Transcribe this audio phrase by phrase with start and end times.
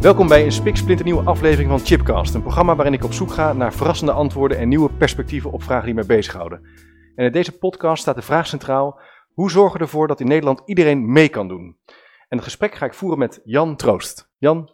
[0.00, 3.72] Welkom bij een spiksplinternieuwe aflevering van Chipcast, een programma waarin ik op zoek ga naar
[3.72, 6.60] verrassende antwoorden en nieuwe perspectieven op vragen die mij bezighouden.
[7.14, 9.00] En in deze podcast staat de vraag centraal,
[9.32, 11.76] hoe zorgen we ervoor dat in Nederland iedereen mee kan doen?
[12.28, 14.30] En het gesprek ga ik voeren met Jan Troost.
[14.38, 14.70] Jan,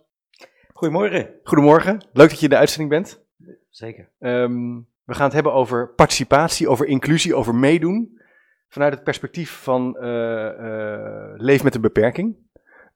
[0.73, 1.31] Goedemorgen.
[1.45, 3.25] goedemorgen, leuk dat je in de uitzending bent.
[3.71, 4.09] Zeker.
[4.19, 8.21] Ehm, we gaan het hebben over participatie, over inclusie, over meedoen.
[8.69, 12.37] Vanuit het perspectief van eh, leef met een beperking.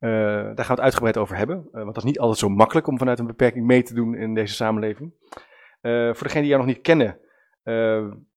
[0.06, 1.56] Eh, daar gaan we het uitgebreid over hebben.
[1.56, 4.14] eh, want dat is niet altijd zo makkelijk om vanuit een beperking mee te doen
[4.14, 5.12] in deze samenleving.
[5.80, 7.18] Eh, voor degenen die jou nog niet kennen.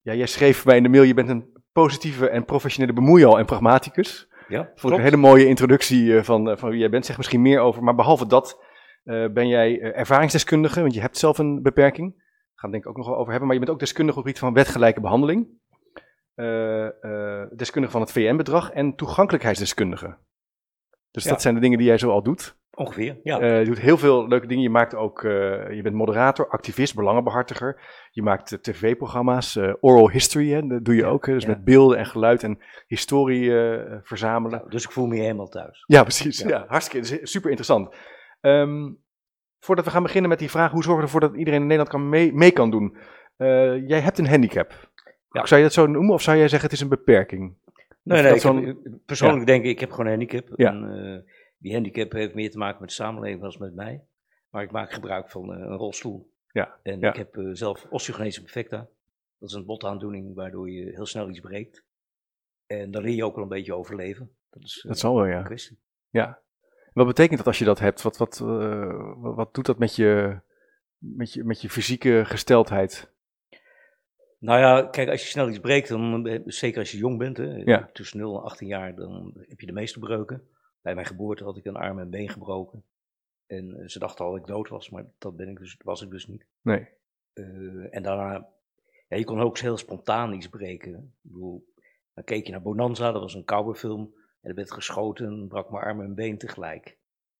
[0.02, 3.46] ja, jij schreef bij in de mail, je bent een positieve en professionele bemoeial en
[3.46, 4.28] pragmaticus.
[4.48, 7.06] Ja, Vond ik een hele mooie introductie van, van wie jij bent.
[7.06, 7.82] Zeg misschien meer over.
[7.82, 8.62] Maar behalve dat
[9.32, 12.12] ben jij ervaringsdeskundige, want je hebt zelf een beperking.
[12.12, 12.24] Daar
[12.54, 13.46] gaan we het denk ik ook nog wel over hebben.
[13.46, 15.48] Maar je bent ook deskundige op het gebied van wetgelijke behandeling.
[16.34, 20.16] Eh, eh, deskundige van het VN-bedrag en toegankelijkheidsdeskundige.
[21.10, 21.30] Dus Ja.
[21.30, 22.58] dat zijn de dingen die jij zo al doet.
[22.74, 23.20] ongeveer.
[23.22, 23.40] Ja.
[23.40, 24.62] Eh, je doet heel veel leuke dingen.
[24.62, 25.30] Je maakt ook, eh,
[25.74, 27.80] je bent moderator, activist, belangenbehartiger.
[28.10, 31.26] Je maakt eh, tv-programma's, oral history, hè, dat doe je Ja, ook.
[31.26, 31.48] Hè, dus ja.
[31.48, 33.50] met beelden en geluid en historie
[34.02, 34.58] verzamelen.
[34.58, 35.84] Nou, dus ik voel me helemaal thuis.
[35.86, 36.38] Ja, precies.
[36.38, 36.48] Ja.
[36.48, 36.64] Ja.
[36.68, 37.94] hartstikke is super interessant.
[38.40, 38.92] Ehm,
[39.58, 41.90] voordat we gaan beginnen met die vraag, hoe zorgen we ervoor dat iedereen in Nederland
[41.90, 42.96] kan mee, mee kan doen?
[43.86, 44.72] Jij hebt een handicap.
[45.30, 47.54] Zou je dat zo noemen of zou jij zeggen het is een beperking?
[48.02, 50.52] Nee, nee, ik heb- persoonlijk denk ik, ik heb gewoon een handicap.
[50.56, 50.70] Ja.
[50.72, 54.04] En, eh, die handicap heeft meer te maken met de samenleving als met mij.
[54.50, 56.32] Maar ik maak gebruik van eh, een rolstoel.
[56.52, 58.88] Ja, En ik heb eh, zelf osteogenese imperfecta.
[59.38, 61.84] Dat is een botaandoening waardoor je heel snel iets breekt.
[62.66, 64.30] En dan leer je ook wel een beetje overleven.
[64.50, 65.42] Dat is Dat zal wel, een ja.
[65.42, 65.78] kwestie.
[66.08, 66.40] ja.
[66.92, 68.02] Wat betekent dat als je dat hebt?
[68.02, 70.40] Wat, wat, wat, wat doet dat met je,
[70.98, 73.12] met, je, met je fysieke gesteldheid?
[74.40, 77.62] Nou ja, kijk, als je snel iets breekt, dan, zeker als je jong bent, hè,
[77.64, 77.90] Ja.
[77.92, 80.48] tussen 0 en 18 jaar, dan heb je de meeste breuken.
[80.82, 82.84] Bij mijn geboorte had ik een arm en been gebroken.
[83.46, 86.02] En eh, ze dachten al dat ik dood was, maar dat ben ik dus, was
[86.02, 86.46] ik dus niet.
[86.62, 86.88] Nee.
[87.32, 88.48] Eh, en daarna,
[89.08, 90.92] ja, je kon ook heel spontaan iets breken.
[90.94, 91.68] Ik bedoel,
[92.14, 94.14] dan keek je naar Bonanza, dat was een cowboyfilm.
[94.40, 96.98] En er werd geschoten en brak mijn arm en been tegelijk.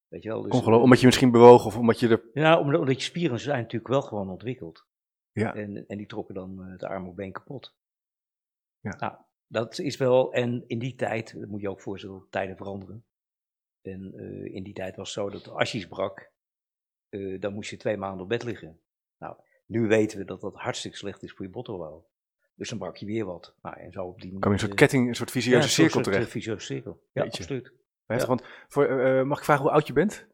[0.09, 0.43] Weet je wel?
[0.43, 0.84] Dus, Ongelooflijk.
[0.84, 2.22] Omdat je misschien bewoog of omdat je er...
[2.32, 4.87] Ja, omdat, omdat je spieren zijn natuurlijk wel gewoon ontwikkeld.
[5.33, 5.55] Ja.
[5.55, 7.77] En, en die trokken dan eh, de arm of been kapot.
[8.81, 8.97] Ja.
[8.99, 9.15] Nou,
[9.47, 13.05] dat is wel, en in die tijd, dat moet je ook voorstellen, tijden veranderen.
[13.83, 16.33] En eh, in die tijd was het zo dat als je iets brak,
[17.09, 18.81] eh, dan moest je twee maanden op bed liggen.
[19.19, 19.37] Nou,
[19.67, 22.09] nu weten we dat dat hartstikke slecht is voor je bottenbouw.
[22.55, 23.55] Dus dan brak je weer wat.
[23.62, 24.41] Nou, en zo op die manier.
[24.41, 26.31] Kan je een soort ketting, een soort visieuze cirkel soort, eh, terecht?
[26.31, 27.03] visieuze cirkel.
[27.12, 27.73] Ja, absoluut.
[28.07, 28.27] Ja.
[28.27, 28.87] Want voor,
[29.27, 30.27] mag ik vragen hoe oud je bent?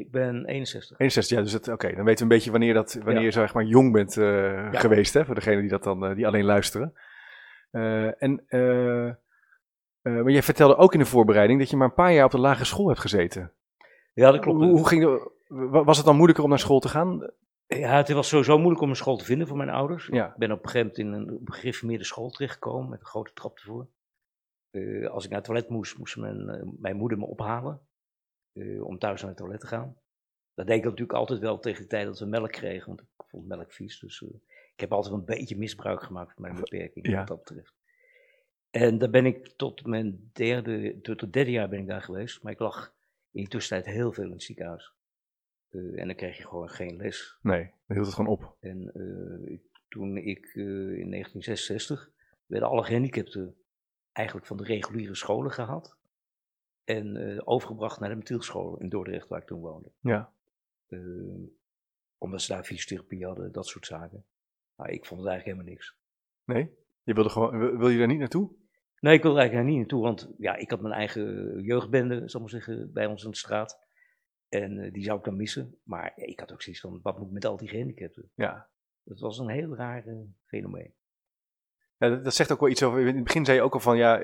[0.00, 0.98] Ik ben 61.
[0.98, 3.54] 61, ja, dus het- oké, dan weten we een beetje wanneer, dat, wanneer je zeg
[3.54, 6.94] maar jong bent eh, geweest, hè, voor degenen die dat dan eh, die alleen luisteren.
[7.70, 8.44] Eh, en,
[10.02, 12.38] maar jij vertelde ook in de voorbereiding dat je maar een paar jaar op de
[12.38, 13.52] lagere school hebt gezeten.
[14.14, 14.58] Ja, dat klopt.
[14.58, 17.30] Hoe, hoe ging de- wa- was het dan moeilijker om naar school te gaan?
[17.66, 20.06] Ja, het was sowieso moeilijk om een school te vinden voor mijn ouders.
[20.12, 20.26] Ja.
[20.26, 23.58] Ik ben op een gegeven moment in een gereformeerde school terechtgekomen met een grote trap
[23.58, 23.86] ervoor.
[24.70, 27.80] Eh, als ik naar het toilet moest, moest mijn, mijn moeder me ophalen
[28.52, 29.96] eh, om thuis naar het toilet te gaan.
[30.54, 33.06] Dat deed ik natuurlijk altijd wel tegen de tijd dat we melk kregen, want ik
[33.16, 33.98] vond melk vies.
[33.98, 34.28] Dus eh,
[34.74, 37.18] ik heb altijd wel een beetje misbruik gemaakt van mijn beperking Ja.
[37.18, 37.74] wat dat betreft.
[38.70, 42.42] En daar ben ik tot mijn derde, tot het derde jaar ben ik daar geweest.
[42.42, 42.94] Maar ik lag
[43.30, 44.92] in die tussentijd heel veel in het ziekenhuis.
[45.68, 47.38] Eh, en dan kreeg je gewoon geen les.
[47.42, 48.56] Nee, dan hield het gewoon op.
[48.60, 48.92] En
[49.88, 52.10] toen ik in 1966
[52.46, 53.54] werden alle gehandicapten
[54.12, 55.98] eigenlijk van de reguliere scholen gehaald.
[56.96, 59.90] En eh, overgebracht naar de Metielschool in Dordrecht, waar ik toen woonde.
[60.00, 60.32] Ja.
[60.88, 60.98] Eh,
[62.18, 64.24] omdat ze daar fysiotherapie hadden, dat soort zaken.
[64.74, 65.96] Maar ik vond het eigenlijk helemaal niks.
[66.44, 66.74] Nee?
[67.02, 68.50] Je wilde gewoon, wil, je daar niet naartoe?
[69.00, 72.50] Nee, ik wilde eigenlijk niet naartoe, want ja, ik had mijn eigen jeugdbende, zal ik
[72.52, 73.78] maar zeggen, bij ons in de straat.
[74.48, 75.78] En eh, die zou ik dan missen.
[75.82, 78.30] Maar ja, ik had ook zoiets van, wat moet ik met al die gehandicapten?
[78.34, 78.68] Ja.
[79.02, 80.04] Dat was een heel raar
[80.44, 80.94] fenomeen.
[81.96, 83.80] ja dat, dat zegt ook wel iets over, in het begin zei je ook al
[83.80, 84.20] van, ja,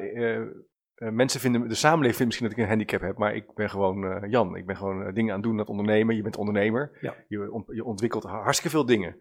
[0.96, 3.70] eh, mensen vinden, de samenleving vindt misschien dat ik een handicap heb, maar ik ben
[3.70, 4.56] gewoon eh, Jan.
[4.56, 6.16] Ik ben gewoon eh, dingen aan het doen, aan het ondernemen.
[6.16, 6.98] Je bent ondernemer.
[7.00, 7.14] Ja.
[7.28, 9.16] Je, je ontwikkelt hartstikke veel dingen.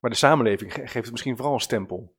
[0.00, 2.14] Maar de samenleving ge- geeft het misschien vooral een stempel.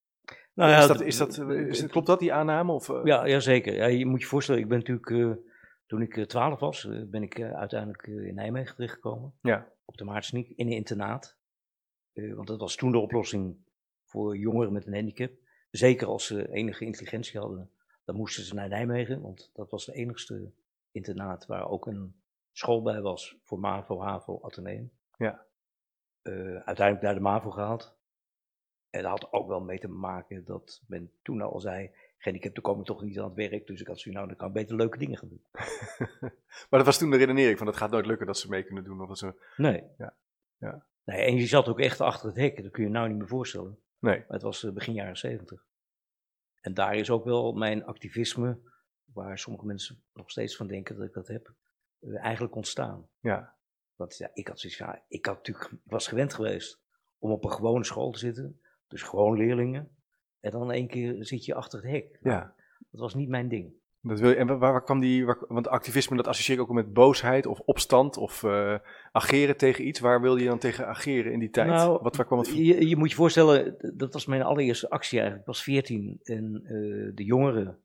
[0.53, 2.71] Nou is ja, dat, is dat, is, klopt dat, die aanname?
[2.71, 2.87] Of?
[3.03, 3.73] Ja, ja zeker.
[3.73, 5.39] Ja, je moet je voorstellen, ik ben natuurlijk,
[5.85, 9.33] Toen ik twaalf was, ben ik uiteindelijk in Nijmegen terechtgekomen.
[9.41, 9.67] Ja.
[9.85, 11.37] Op de Maartsniek, in een internaat.
[12.13, 13.55] want dat was toen de oplossing
[14.05, 15.31] voor jongeren met een handicap.
[15.69, 17.71] Zeker als ze enige intelligentie hadden,
[18.03, 19.21] dan moesten ze naar Nijmegen.
[19.21, 20.51] Want dat was de enigste
[20.91, 22.15] internaat waar ook een
[22.51, 24.91] school bij was voor MAVO, HAVO, Atheneum.
[25.17, 25.45] Ja.
[26.65, 27.99] uiteindelijk naar de MAVO gehaald.
[28.89, 32.85] En dat had ook wel mee te maken dat men toen al zei, gehandicapten komen
[32.85, 34.97] toch niet aan het werk, dus ik had zoiets, nou dan kan ik beter leuke
[34.97, 35.45] dingen gaan doen.
[36.69, 38.83] maar dat was toen de redenering van, dat gaat nooit lukken dat ze mee kunnen
[38.83, 39.09] doen.
[39.09, 39.35] Of zo.
[39.57, 39.83] Nee.
[39.97, 40.13] Ja.
[40.57, 40.85] Ja.
[41.03, 41.25] nee.
[41.25, 43.79] En je zat ook echt achter het hek, dat kun je nou niet meer voorstellen.
[43.99, 44.17] Nee.
[44.17, 45.65] Maar het was eh, begin jaren zeventig.
[46.61, 48.59] En daar is ook wel mijn activisme,
[49.03, 51.53] waar sommige mensen nog steeds van denken dat ik dat heb,
[51.99, 53.09] eh, eigenlijk ontstaan.
[53.19, 53.55] Ja.
[53.95, 56.81] Want ja, ik had zoiets ja, ik had natuurlijk, was gewend geweest
[57.17, 59.95] om op een gewone school te zitten, dus gewoon leerlingen.
[60.39, 62.19] En dan één keer zit je achter het hek.
[62.21, 62.55] Ja.
[62.89, 63.73] Dat was niet mijn ding.
[64.03, 66.71] Dat wil je, en waar, waar kwam die, waar, want activisme dat associeer ik ook
[66.71, 68.77] met boosheid of opstand of uh,
[69.11, 69.99] ageren tegen iets.
[69.99, 71.69] Waar wilde je dan tegen ageren in die tijd?
[71.69, 75.19] Nou, Wat, waar kwam het je, je moet je voorstellen, dat was mijn allereerste actie
[75.19, 75.47] eigenlijk.
[75.47, 77.79] Ik was 14 en uh, de jongeren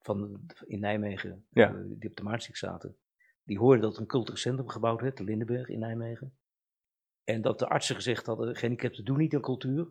[0.00, 1.70] van, in Nijmegen, ja.
[1.70, 2.96] uh, die op de Maartsik zaten,
[3.44, 6.32] die hoorden dat er een cultureel centrum gebouwd werd, de Lindenberg in Nijmegen.
[7.24, 9.88] En dat de artsen gezegd hadden, gehandicapten doen niet aan cultuur.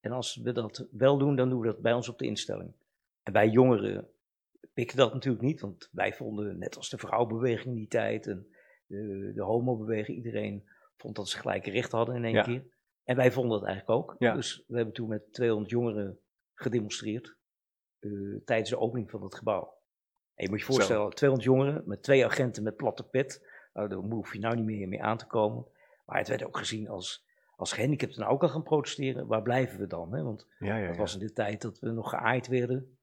[0.00, 2.72] En als we dat wel doen, dan doen we dat bij ons op de instelling.
[3.22, 4.08] En wij jongeren
[4.74, 8.46] pikken dat natuurlijk niet, want wij vonden, net als de vrouwbeweging in die tijd en
[8.86, 12.42] de, de homobeweging, iedereen vond dat ze gelijke rechten hadden in één Ja.
[12.42, 12.64] keer.
[13.04, 14.16] En wij vonden dat eigenlijk ook.
[14.18, 14.34] Ja.
[14.34, 16.18] Dus we hebben toen met 200 jongeren
[16.54, 17.36] gedemonstreerd
[17.98, 18.10] eh,
[18.44, 19.74] tijdens de opening van het gebouw.
[20.34, 20.72] En je moet je Zo.
[20.72, 23.46] voorstellen, 200 jongeren met twee agenten met platte pet.
[23.72, 25.66] Nou, daar hoef je nou niet meer mee aan te komen.
[26.06, 27.26] Maar het werd ook gezien als,
[27.56, 29.26] als gehandicapten nou ook al gaan protesteren.
[29.26, 30.14] Waar blijven we dan?
[30.14, 30.22] Hè?
[30.22, 32.98] Want Ja, dat was in de tijd dat we nog geaaid werden.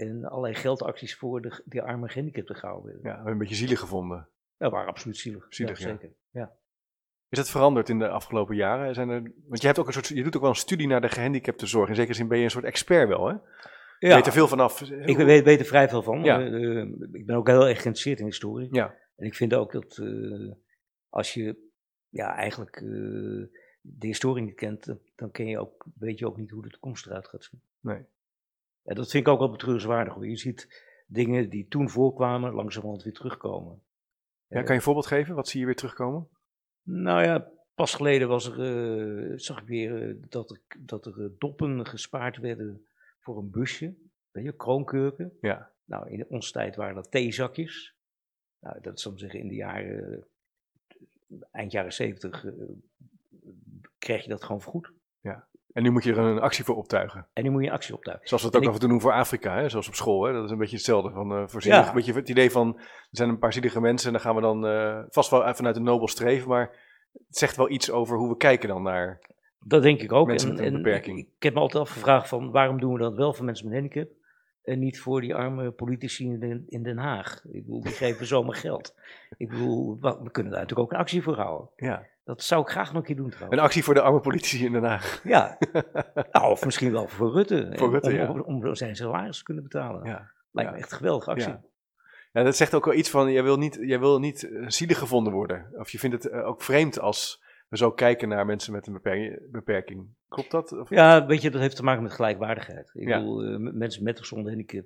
[0.00, 3.02] En allerlei geldacties voor de, die arme gehandicapten gehouden werden.
[3.04, 4.28] ja, we hebben een beetje zielig gevonden.
[4.56, 5.46] Dat waren absoluut zielig.
[5.48, 5.88] Zielig, ja.
[5.88, 6.12] zeker.
[6.30, 6.52] Ja.
[7.28, 8.94] Is dat veranderd in de afgelopen jaren?
[8.94, 11.00] Zijn er, want je, hebt ook een soort, je doet ook wel een studie naar
[11.00, 11.88] de gehandicaptenzorg.
[11.88, 13.32] In zekere zin ben je een soort expert wel, hè?
[13.32, 14.80] Je Ja, weet er veel vanaf.
[14.82, 16.24] ik weet, weet er vrij veel van.
[16.24, 16.40] Ja.
[16.40, 18.68] Eh, eh, ik ben ook heel erg geïnteresseerd in historie.
[18.70, 20.52] Ja, En ik vind ook dat eh,
[21.08, 21.70] als je
[22.08, 22.82] ja, eigenlijk eh,
[23.80, 26.70] de historie niet kent, dan, dan ken je ook, weet je ook niet hoe de
[26.70, 27.62] toekomst eruit gaat zien.
[27.80, 28.06] nee.
[28.90, 30.14] En dat vind ik ook wel betreurenswaardig.
[30.14, 30.28] hoor.
[30.28, 33.82] Je ziet dingen die toen voorkwamen, langzamerhand weer terugkomen.
[34.46, 35.34] Ja, kan je een voorbeeld geven?
[35.34, 36.28] Wat zie je weer terugkomen?
[36.82, 41.24] Nou ja, pas geleden was er, eh, zag ik weer eh, dat er, dat er
[41.24, 42.86] eh, doppen gespaard werden
[43.20, 43.94] voor een busje.
[44.30, 45.36] Weet je, kroonkurken.
[45.40, 47.94] Ja, Nou, in onze tijd waren dat theezakjes.
[48.60, 50.26] Nou, dat is om te zeggen in de jaren,
[51.50, 52.44] eind jaren zeventig,
[53.98, 54.92] kreeg je dat gewoon vergoed.
[55.72, 57.26] En nu moet je er een actie voor optuigen.
[57.32, 58.28] En nu moet je actie optuigen.
[58.28, 59.68] Zoals we het En ook ik- af en toe doen voor Afrika, hè?
[59.68, 60.22] zoals op school.
[60.24, 60.32] Hè?
[60.32, 61.10] Dat is een beetje hetzelfde.
[61.10, 61.88] Van, Ja.
[61.88, 64.40] een beetje het idee van, er zijn een paar zielige mensen en dan gaan we
[64.40, 66.70] dan eh, vast wel vanuit een nobel streven, maar
[67.26, 69.20] het zegt wel iets over hoe we kijken dan naar...
[69.64, 70.26] Dat denk ik ook.
[70.26, 71.18] Mensen en, met een en beperking.
[71.18, 74.08] Ik, heb me altijd afgevraagd van waarom doen we dat wel voor mensen met handicap
[74.62, 77.44] en niet voor die arme politici in Den, in Den Haag.
[77.44, 78.94] Ik bedoel, die geven zomaar geld.
[79.36, 81.68] Ik bedoel, we kunnen daar natuurlijk ook een actie voor houden.
[81.76, 83.62] Ja, Dat zou ik graag nog een keer doen een trouwens.
[83.62, 85.20] actie voor de arme politici in Den Haag.
[85.24, 85.58] Ja,
[86.32, 87.72] nou, of misschien wel voor Rutte.
[87.76, 88.30] Voor Rutte, om, ja.
[88.30, 90.04] om, om zijn salaris te kunnen betalen.
[90.08, 90.30] Ja.
[90.52, 91.48] Lijkt me echt een geweldige actie.
[91.50, 91.62] Ja.
[92.32, 94.98] Ja, dat zegt ook wel iets van, jij wil niet, jij wil niet eh, zielig
[94.98, 95.66] gevonden worden.
[95.72, 99.00] Of je vindt het eh, ook vreemd als we zo kijken naar mensen met een
[99.50, 100.06] beperking.
[100.28, 100.72] Klopt dat?
[100.72, 102.90] Of- Ja, weet je, dat heeft te maken met gelijkwaardigheid.
[102.94, 103.18] Ik Ja.
[103.18, 104.84] bedoel, eh, mensen met of zonder handicap,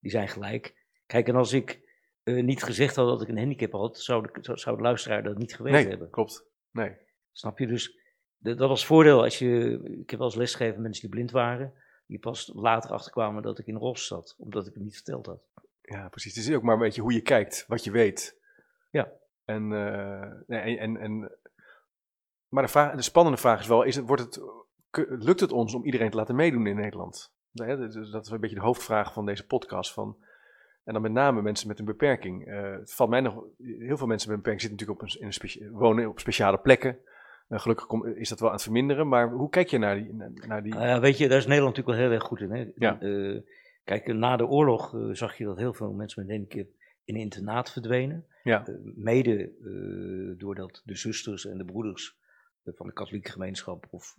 [0.00, 0.84] die zijn gelijk.
[1.06, 1.80] Kijk, en als ik
[2.26, 5.22] eh, niet gezegd had dat ik een handicap had, zou de, zou- zou de luisteraar
[5.22, 6.10] dat niet geweten nee, hebben.
[6.10, 6.44] klopt.
[6.70, 6.96] Nee.
[7.32, 7.66] Snap je?
[7.66, 7.98] Dus
[8.36, 9.80] de- dat was het voordeel als je...
[10.00, 11.72] Ik heb wel eens lesgegeven mensen die blind waren,
[12.06, 15.40] die pas later achterkwamen dat ik in Ros zat, omdat ik het niet verteld had.
[15.80, 16.34] Ja, precies.
[16.34, 18.40] Het is ook maar een beetje hoe je kijkt, wat je weet.
[18.90, 19.12] Ja.
[19.44, 21.38] En, eh, nee, en, en,
[22.48, 24.40] maar de, vraag, de spannende vraag is wel, is het, wordt het,
[25.24, 27.32] lukt het ons om iedereen te laten meedoen in Nederland?
[27.50, 29.92] Nee, dat is- dat is een beetje de hoofdvraag van deze podcast.
[29.92, 30.16] Van,
[30.86, 32.44] en dan met name mensen met een beperking.
[32.80, 35.26] Het valt mij nog, heel veel mensen met een beperking zitten natuurlijk op een, in
[35.26, 36.98] een specia- wonen op speciale plekken.
[37.48, 40.14] Eh, gelukkig kom- is dat wel aan het verminderen, maar hoe kijk je naar die...
[40.46, 42.50] Naar die Nou weet je, daar is Nederland natuurlijk wel heel erg goed in.
[42.50, 42.70] Hè?
[42.76, 43.00] Ja.
[43.00, 43.40] Eh,
[43.84, 46.66] kijk, na de oorlog zag je dat heel veel mensen met handicap
[47.04, 48.26] in een internaat verdwenen.
[48.42, 48.64] ja,
[48.94, 49.52] mede
[50.38, 52.16] doordat de zusters en de broeders
[52.64, 54.14] van de katholieke gemeenschap of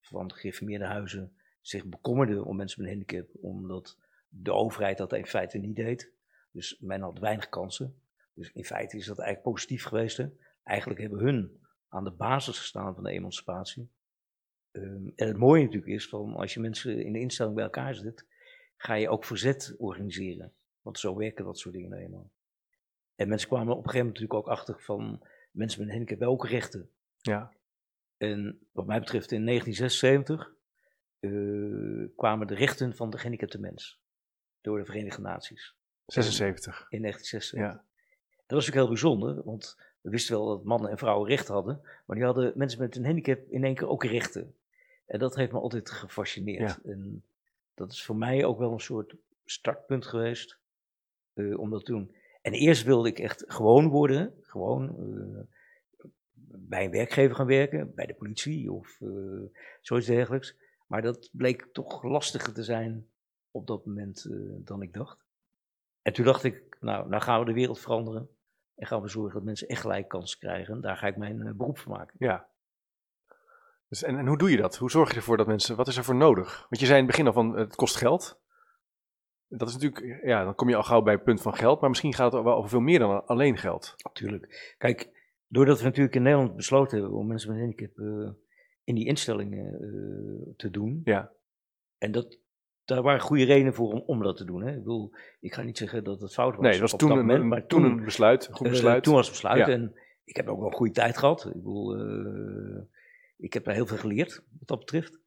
[0.00, 3.96] van de gereformeerde huizen zich bekommerden om mensen met een handicap, omdat
[4.34, 6.12] de overheid dat in feite niet deed.
[6.50, 8.00] Dus men had weinig kansen.
[8.34, 10.16] Dus in feite is dat eigenlijk positief geweest.
[10.16, 10.26] Hè?
[10.62, 13.90] Eigenlijk hebben hun aan de basis gestaan van de emancipatie.
[14.70, 17.94] Ehm, en het mooie natuurlijk is, van als je mensen in de instelling bij elkaar
[17.94, 18.26] zet,
[18.76, 20.52] ga je ook verzet organiseren.
[20.80, 22.30] Want zo werken dat soort dingen nou eenmaal.
[23.14, 26.18] En mensen kwamen op een gegeven moment natuurlijk ook achter van mensen met een handicap
[26.18, 26.90] welke rechten.
[27.20, 27.52] Ja.
[28.16, 30.54] En wat mij betreft in 1976
[31.18, 34.02] eh, kwamen de rechten van de gehandicapte mens
[34.62, 35.74] door de Verenigde Naties
[36.06, 36.86] 76.
[36.90, 37.58] in 1976.
[37.58, 37.84] Ja.
[38.46, 41.80] Dat was natuurlijk heel bijzonder, want we wisten wel dat mannen en vrouwen rechten hadden,
[42.06, 44.54] maar die hadden mensen met een handicap in één keer ook rechten.
[45.06, 46.78] En dat heeft me altijd gefascineerd.
[46.84, 47.24] En
[47.74, 49.14] dat is voor mij ook wel een soort
[49.44, 50.58] startpunt geweest
[51.34, 52.14] eh, om dat te doen.
[52.42, 55.40] En eerst wilde ik echt gewoon worden, gewoon eh,
[56.44, 59.08] bij een werkgever gaan werken, bij de politie of eh,
[59.80, 60.56] zoiets dergelijks.
[60.86, 63.06] Maar dat bleek toch lastiger te zijn
[63.52, 65.24] op dat moment eh, dan ik dacht.
[66.02, 68.28] En toen dacht ik, nou, nou gaan we de wereld veranderen.
[68.74, 70.80] En gaan we zorgen dat mensen echt gelijk kansen krijgen.
[70.80, 72.14] Daar ga ik mijn eh, beroep van maken.
[72.18, 72.48] Ja.
[73.88, 74.76] Dus, en, en hoe doe je dat?
[74.76, 76.66] Hoe zorg je ervoor dat mensen, wat is er voor nodig?
[76.68, 78.40] Want je zei in het begin al van, het kost geld.
[79.48, 81.88] Dat is natuurlijk, ja, dan kom je al gauw bij het punt van geld, maar
[81.88, 83.94] misschien gaat het wel over veel meer dan alleen geld.
[84.02, 84.74] Natuurlijk.
[84.78, 85.10] Kijk,
[85.46, 88.30] doordat we natuurlijk in Nederland besloten hebben om mensen met een handicap eh,
[88.84, 91.00] in die instellingen te doen.
[91.04, 91.32] Ja.
[91.98, 92.38] En dat,
[92.84, 94.62] daar waren goede redenen voor om, om dat te doen.
[94.62, 94.70] Hè.
[94.70, 96.62] Ik bedoel, ik ga niet zeggen dat het fout was.
[96.62, 98.66] Nee, dat was op toen, dat een, moment, een- maar toen een besluit, een goed
[98.66, 99.02] Eh, besluit.
[99.02, 99.72] toen was het besluit Ja.
[99.72, 101.44] en ik heb ook wel een goede tijd gehad.
[101.46, 102.82] Ik bedoel, eh,
[103.36, 105.20] ik heb daar heel veel geleerd wat dat betreft.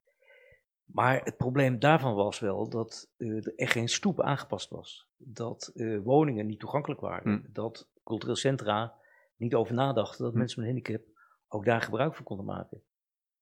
[0.86, 5.08] Maar het probleem daarvan was wel dat eh, er echt geen stoep aangepast was.
[5.18, 5.72] Dat
[6.04, 7.32] woningen niet toegankelijk waren.
[7.32, 7.52] Hm.
[7.54, 8.94] Dat cultureel centra
[9.38, 10.38] niet over nadachten dat Hm.
[10.38, 11.02] mensen met handicap
[11.48, 12.82] ook daar gebruik van konden maken.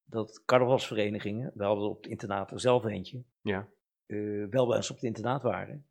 [0.05, 3.67] Dat carnavalsverenigingen, we hadden op het internaat er zelf eentje, Ja.
[4.05, 5.85] Eh, wel bij ons op het internaat waren.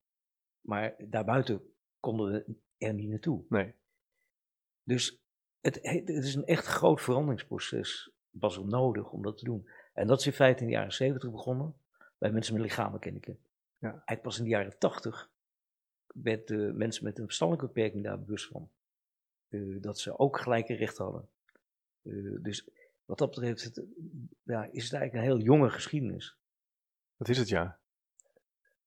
[0.60, 1.62] Maar daarbuiten
[2.00, 3.44] konden we er niet naartoe.
[3.48, 3.74] Nee.
[4.82, 5.18] Dus
[5.60, 9.68] het, het is een echt groot veranderingsproces was er nodig om dat te doen.
[9.92, 11.74] En dat is in feite in de jaren 70 begonnen
[12.18, 13.38] bij mensen met lichamelijke handicap.
[13.78, 13.88] Ja.
[13.88, 15.30] Eigenlijk pas in de jaren 80
[16.06, 18.70] werd de mensen met een verstandelijke beperking daar bewust van.
[19.48, 21.28] Eh, dat ze ook gelijke rechten hadden.
[22.02, 22.68] Eh, dus
[23.04, 23.82] wat dat betreft het,
[24.42, 26.36] ja, is het eigenlijk een heel jonge geschiedenis.
[27.16, 27.78] Dat is het, ja.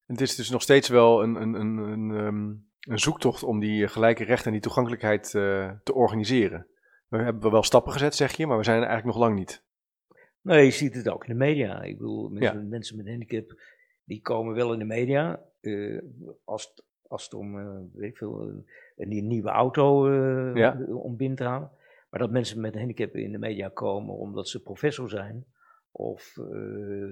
[0.05, 2.49] Het is dus nog steeds wel een, een, een, een, ehm,
[2.91, 6.67] een zoektocht om die gelijke rechten en die toegankelijkheid eh, te organiseren.
[7.07, 9.63] We hebben wel stappen gezet, zeg je, maar we zijn er eigenlijk nog lang niet.
[10.41, 11.81] Nee, je ziet het ook in de media.
[11.81, 12.67] Ik bedoel, mensen, Ja.
[12.67, 13.61] mensen met handicap,
[14.03, 15.41] die komen wel in de media.
[15.61, 16.01] eh,
[16.43, 20.09] als, het- als het om, eh, weet ik veel, een, een nieuwe auto
[20.57, 20.77] Ja.
[20.87, 21.71] om binnen te halen.
[22.09, 25.45] Maar dat mensen met een handicap in de media komen omdat ze professor zijn.
[25.91, 26.33] Of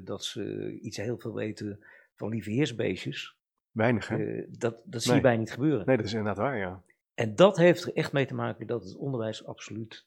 [0.03, 1.83] dat ze iets heel veel weten
[2.15, 3.37] van lieve heersbeestjes.
[3.71, 4.17] Weinig, hè?
[4.17, 5.85] eh, dat dat zie je bijna niet gebeuren.
[5.85, 6.83] Nee, dat is inderdaad waar, ja.
[7.13, 10.05] En dat heeft er echt mee te maken dat het onderwijs absoluut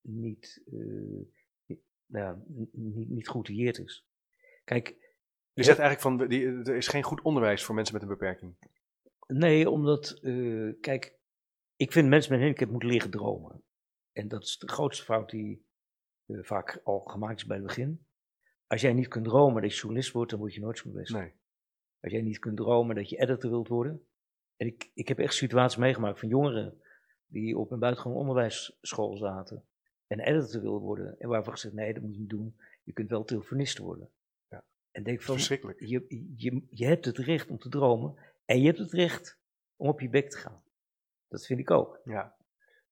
[0.00, 1.76] niet, eh,
[2.06, 2.38] nou ja,
[2.72, 4.06] niet, niet goed geheerd is.
[4.64, 4.88] Kijk,
[5.52, 8.54] Je zegt eigenlijk van, die, er is geen goed onderwijs voor mensen met een beperking.
[9.26, 11.18] nee, omdat, eh, kijk,
[11.76, 13.62] ik vind mensen met een handicap moeten leren dromen.
[14.12, 15.64] En dat is de grootste fout die
[16.26, 18.06] eh, vaak al gemaakt is bij het begin.
[18.66, 21.12] Als jij niet kunt dromen dat je journalist wordt, dan word je nooit journalist.
[21.12, 21.32] Nee.
[22.00, 24.02] Als jij niet kunt dromen dat je editor wilt worden.
[24.56, 26.80] En ik, ik heb echt situaties meegemaakt van jongeren
[27.26, 29.64] die op een buitengewoon onderwijsschool zaten
[30.06, 31.18] en editor wilden worden.
[31.18, 32.56] En waarvan gezegd, nee, dat moet je niet doen.
[32.82, 34.08] Je kunt wel telefonist worden.
[34.48, 34.64] Ja.
[34.90, 35.80] En denk van, Verschrikkelijk.
[35.80, 36.04] je,
[36.36, 39.38] je, je hebt het recht om te dromen en je hebt het recht
[39.76, 40.62] om op je bek te gaan.
[41.28, 42.00] Dat vind ik ook.
[42.04, 42.34] Ja.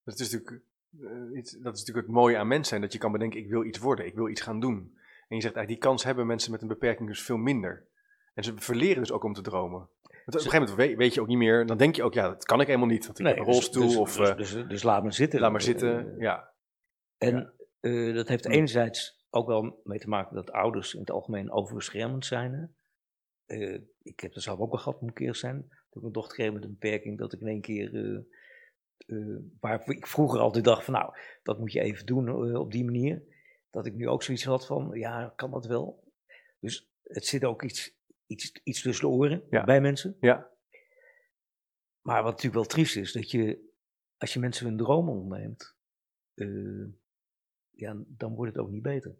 [0.03, 0.63] Dat is natuurlijk,
[1.01, 3.49] eh, iets, dat is natuurlijk het mooie aan mens zijn, dat je kan bedenken, ik
[3.49, 4.77] wil iets worden, ik wil iets gaan doen.
[5.27, 7.87] En je zegt eigenlijk, die kans hebben mensen met een beperking dus veel minder.
[8.39, 9.79] En ze verleren dus ook om te dromen.
[9.79, 9.87] Want
[10.27, 12.45] op een gegeven moment weet, je ook niet meer, dan denk je ook, ja, dat
[12.45, 13.05] kan ik helemaal niet.
[13.05, 15.39] Want ik heb een dus- rolstoel dus, of dus, eh, dus, dus laat maar zitten.
[15.39, 16.13] laat maar zitten.
[16.13, 16.53] Eh, ja,
[17.17, 18.51] En eh, dat heeft Hm.
[18.51, 22.53] enerzijds ook wel mee te maken dat ouders in het algemeen overbeschermend zijn.
[22.53, 22.65] hè.
[23.55, 25.69] Eh, ik heb er zelf ook wel gehad, moet ik eerlijk zijn.
[25.89, 28.17] Toen een dochter kreeg met een beperking, dat ik in één keer, eh,
[29.17, 32.71] eh, waar ik vroeger altijd dacht van nou, dat moet je even doen eh, op
[32.71, 33.23] die manier.
[33.71, 36.03] Dat ik nu ook zoiets had van, ja, kan dat wel?
[36.59, 37.97] Dus het zit ook iets,
[38.29, 39.63] iets, iets tussen de oren Ja.
[39.63, 40.17] bij mensen.
[40.19, 40.49] ja,
[42.01, 43.69] Maar wat natuurlijk wel triest is, dat je,
[44.17, 45.75] als je mensen hun dromen ontneemt,
[46.33, 46.85] eh,
[47.69, 49.15] ja, dan wordt het ook niet beter.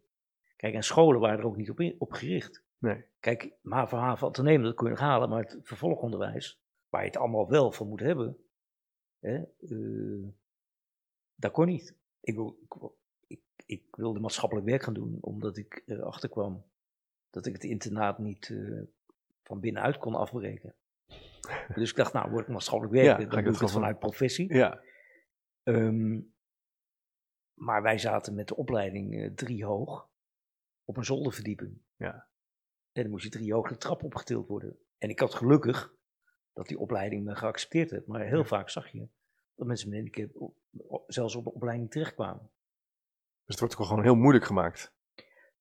[0.55, 2.63] Kijk, en scholen waren er ook niet op, in- op gericht.
[2.77, 3.05] nee.
[3.19, 7.01] Kijk, maar van haven te nemen, dat kun je nog halen, maar het vervolgonderwijs, waar
[7.01, 8.37] je het allemaal wel van moet hebben,
[9.19, 10.27] hè, eh,
[11.35, 11.95] dat kon niet.
[12.21, 12.37] Ik,
[13.27, 16.65] ik, ik, wilde maatschappelijk werk gaan doen, omdat ik erachter kwam
[17.29, 18.81] dat ik het internaat niet eh,
[19.49, 20.75] van binnenuit kon afbreken.
[21.75, 23.67] Dus ik dacht, nou, word ik maatschappelijk Ja, werken, ga dan ik doe dat ik
[23.67, 24.53] het vanuit professie.
[24.53, 24.81] Ja,
[25.63, 26.19] Ehm,
[27.53, 30.09] maar wij zaten met de opleiding eh, drie hoog
[30.85, 31.81] op een zolderverdieping.
[31.95, 32.27] Ja.
[32.91, 34.77] En dan moest je drie hoog de trap opgetild worden.
[34.97, 35.93] En ik had gelukkig
[36.53, 38.07] dat die opleiding me geaccepteerd heeft.
[38.07, 38.43] Maar heel Ja.
[38.43, 39.07] vaak zag je
[39.55, 40.51] dat mensen met een handicap
[41.07, 42.49] zelfs op de opleiding terechtkwamen.
[43.45, 44.93] Dus het wordt ook gewoon heel moeilijk gemaakt.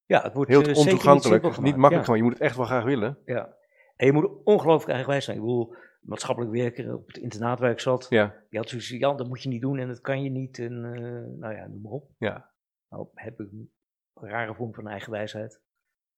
[0.04, 2.02] Ja, het wordt Heel eh, zeker niet ontoegankelijk, niet, gemaakt, makkelijk ja.
[2.02, 2.16] gewoon.
[2.16, 3.18] Je moet het echt wel graag willen.
[3.24, 3.56] Ja.
[3.98, 5.36] En je moet ongelooflijk eigenwijs zijn.
[5.36, 8.98] Ik bedoel, maatschappelijk werker op het internaat waar ik zat, Ja, die had zoiets van,
[8.98, 10.58] ja, dat moet je niet doen en dat kan je niet.
[10.58, 12.10] En eh, nou ja, noem maar op.
[12.18, 12.50] ja.
[12.88, 13.70] Nou heb ik een
[14.14, 15.60] rare vorm van eigenwijsheid.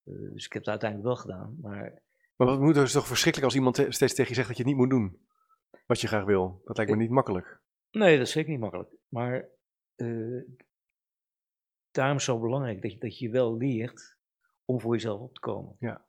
[0.04, 1.58] Eh, dus ik heb het uiteindelijk wel gedaan.
[1.60, 2.02] Maar
[2.36, 4.62] Maar wat moet er toch verschrikkelijk als iemand te- steeds tegen je zegt dat je
[4.62, 5.20] het niet moet doen.
[5.86, 6.60] Wat je graag wil.
[6.64, 7.60] Dat lijkt me niet makkelijk.
[7.90, 8.90] nee, dat is zeker niet makkelijk.
[9.08, 9.48] Maar
[9.94, 10.42] eh,
[11.90, 14.16] daarom is het zo belangrijk dat je, dat je wel leert
[14.64, 15.76] om voor jezelf op te komen.
[15.78, 16.04] Ja,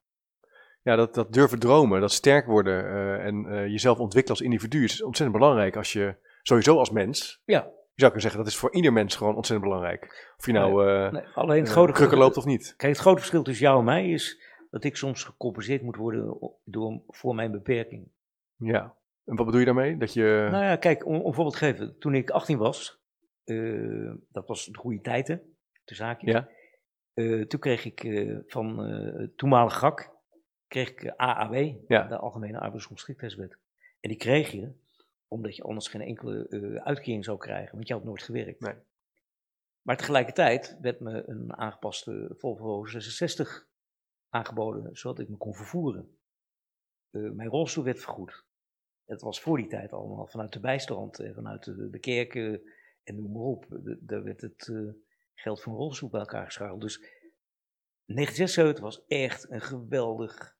[0.83, 5.03] dat, dat durven dromen, dat sterk worden eh, en eh, jezelf ontwikkelen als individu is
[5.03, 7.59] ontzettend belangrijk als je, sowieso als mens, Ja,
[7.93, 10.33] je zou kunnen zeggen dat is voor ieder mens gewoon ontzettend belangrijk.
[10.38, 12.73] Of je nou eh nee, alleen het grote krukken loopt of niet.
[12.77, 16.38] Kijk, het grote verschil tussen jou en mij is dat ik soms gecompenseerd moet worden
[16.63, 18.07] door, voor mijn beperking.
[18.55, 18.95] Ja.
[19.25, 19.97] En wat bedoel je daarmee?
[19.97, 20.47] Dat je...
[20.51, 21.95] Nou ja, kijk, om, om een voorbeeld te geven.
[22.00, 23.00] Toen ik 18 was,
[24.31, 25.41] dat was de goede tijden,
[25.83, 26.31] de zaakjes.
[26.31, 26.47] Ja.
[27.45, 28.07] Toen kreeg ik
[28.47, 30.11] van toenmalig GAK,
[30.71, 32.07] kreeg ik eh, AAW, Ja.
[32.07, 33.57] de Algemene Arbeidsongeschiktheidswet.
[33.99, 34.73] En die kreeg je
[35.27, 38.59] omdat je anders geen enkele eh, uitkering zou krijgen, want je had nooit gewerkt.
[38.59, 38.75] Nee.
[39.81, 43.67] Maar tegelijkertijd werd me een aangepaste Volvo 66
[44.29, 46.17] aangeboden, zodat ik me kon vervoeren.
[47.09, 48.45] Eh, mijn rolstoel werd vergoed.
[49.05, 52.61] Het was voor die tijd allemaal vanuit de bijstand en vanuit de, de kerken
[53.03, 53.65] en noem maar op.
[53.99, 54.89] Daar werd het eh,
[55.33, 56.81] geld voor een rolstoel bij elkaar gescharreld.
[56.81, 57.03] Dus
[58.15, 60.55] 1976 was echt een geweldig.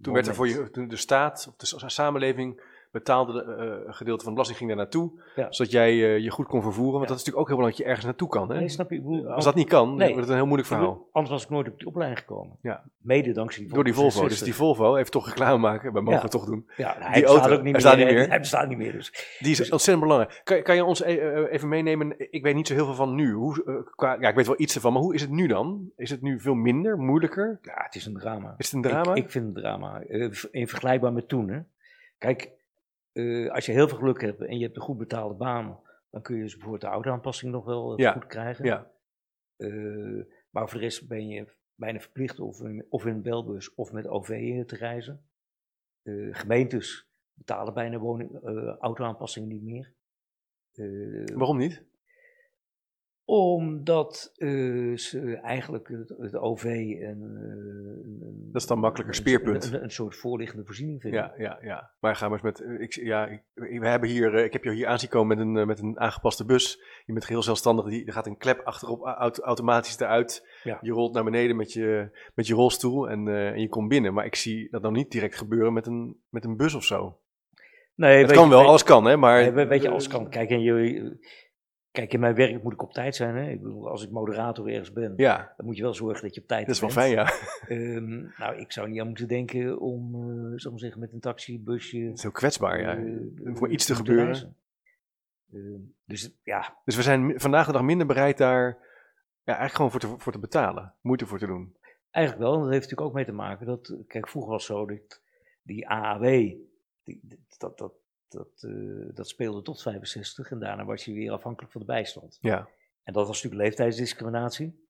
[0.00, 2.62] Toen werd er voor je, toen de staat of de sa- samenleving
[2.94, 5.46] betaalde de, eh, een gedeelte van de belasting ging daar naartoe, Ja.
[5.52, 6.92] zodat jij eh, je goed kon vervoeren.
[6.92, 7.08] Want Ja.
[7.08, 8.50] dat is natuurlijk ook heel belangrijk dat je ergens naartoe kan.
[8.50, 8.58] Hè?
[8.58, 9.00] Nee, snap je?
[9.00, 10.06] Bedoel, Als dat niet kan, Nee.
[10.08, 11.08] wordt het een heel moeilijk verhaal.
[11.12, 12.56] Anders was ik nooit op die opleiding gekomen.
[12.62, 12.82] Ja.
[12.98, 14.08] Mede dankzij die Door die Volvo.
[14.08, 14.46] Dus 66.
[14.46, 15.92] die Volvo heeft toch reclame maken.
[15.92, 16.64] We mogen het toch doen.
[16.76, 17.80] Ja, nou, die hij bestaat auto, ook niet hij meer.
[17.80, 18.12] staat niet hè.
[18.14, 18.28] meer.
[18.28, 18.92] Hij bestaat niet meer.
[18.92, 19.36] Dus.
[19.38, 20.40] Die is ontzettend belangrijk.
[20.44, 22.14] Kan, kan je ons eh, even meenemen?
[22.32, 23.32] Ik weet niet zo heel veel van nu.
[23.32, 25.90] Hoe, eh, qua, ja, ik weet wel iets ervan, maar hoe is het nu dan?
[25.96, 27.58] Is het nu veel minder, moeilijker?
[27.62, 28.54] Ja, het is een drama.
[28.58, 29.14] Is het een drama?
[29.14, 30.00] Ik, ik vind het drama.
[30.00, 31.48] Eh, v- in vergelijkbaar met toen.
[31.48, 31.58] Hè.
[32.18, 32.50] Kijk,
[33.14, 36.22] eh, als je heel veel geluk hebt en je hebt een goed betaalde baan, dan
[36.22, 38.64] kun je dus bijvoorbeeld de autoaanpassing nog wel eh, Ja, goed krijgen.
[38.64, 38.92] ja.
[39.56, 43.74] Eh, maar voor de rest ben je bijna verplicht of in, of in een belbus
[43.74, 45.28] of met OV te reizen.
[46.30, 48.38] Gemeentes betalen bijna woning,
[48.78, 49.92] autoaanpassingen niet meer.
[51.36, 51.84] Waarom niet?
[53.26, 59.72] Omdat eh, ze eigenlijk het, het OV een, eh, een- Dat is dan makkelijker, speerpunt.
[59.72, 61.20] Een, een, soort voorliggende voorziening vinden.
[61.20, 61.90] Ja, ja, ja.
[62.00, 62.60] Maar ga maar eens met.
[62.68, 65.66] eh, Ik, ja, ik, we hebben hier, ik heb je hier aanzien komen met een,
[65.66, 66.78] met een aangepaste bus.
[67.06, 67.84] Je bent heel zelfstandig.
[67.86, 69.02] Die, er gaat een klep achterop
[69.42, 70.48] automatisch eruit.
[70.62, 70.78] Ja.
[70.80, 74.14] Je rolt naar beneden met je, met je rolstoel en, en je komt binnen.
[74.14, 77.18] Maar ik zie dat nou niet direct gebeuren met een, met een bus of zo.
[77.96, 79.16] Nee, Het kan je- wel, weet- alles kan, hè?
[79.16, 80.28] Maar, weet- weet je, alles kan.
[80.30, 81.16] Kijk, en je,
[81.94, 83.36] kijk, in mijn werk moet ik op tijd zijn.
[83.36, 83.50] Hè?
[83.50, 86.40] Ik bedoel, als ik moderator ergens ben, Ja, dan moet je wel zorgen dat je
[86.40, 87.00] op tijd dat is wel bent.
[87.00, 87.32] fijn, ja.
[87.68, 91.20] Ehm, nou, ik zou niet aan moeten denken om, eh zal ik zeggen, met een
[91.20, 91.98] taxi, busje...
[91.98, 92.96] Het is heel kwetsbaar, ja.
[92.96, 94.56] eh, maar iets te gebeuren.
[95.52, 98.66] Ehm, dus ja, Dus we zijn vandaag de dag minder bereid daar
[99.42, 100.94] ja, eigenlijk gewoon voor te, voor te betalen.
[101.00, 101.76] Moeite voor te doen.
[102.10, 104.76] Eigenlijk wel, en dat heeft natuurlijk ook mee te maken dat, kijk, vroeger was het
[104.76, 105.20] zo dat
[105.62, 106.22] die AAW,
[107.02, 107.20] die,
[107.58, 107.92] dat, dat,
[108.34, 112.38] dat, eh, dat speelde tot 65 en daarna was je weer afhankelijk van de bijstand.
[112.40, 112.68] Ja,
[113.02, 114.82] En dat was natuurlijk leeftijdsdiscriminatie,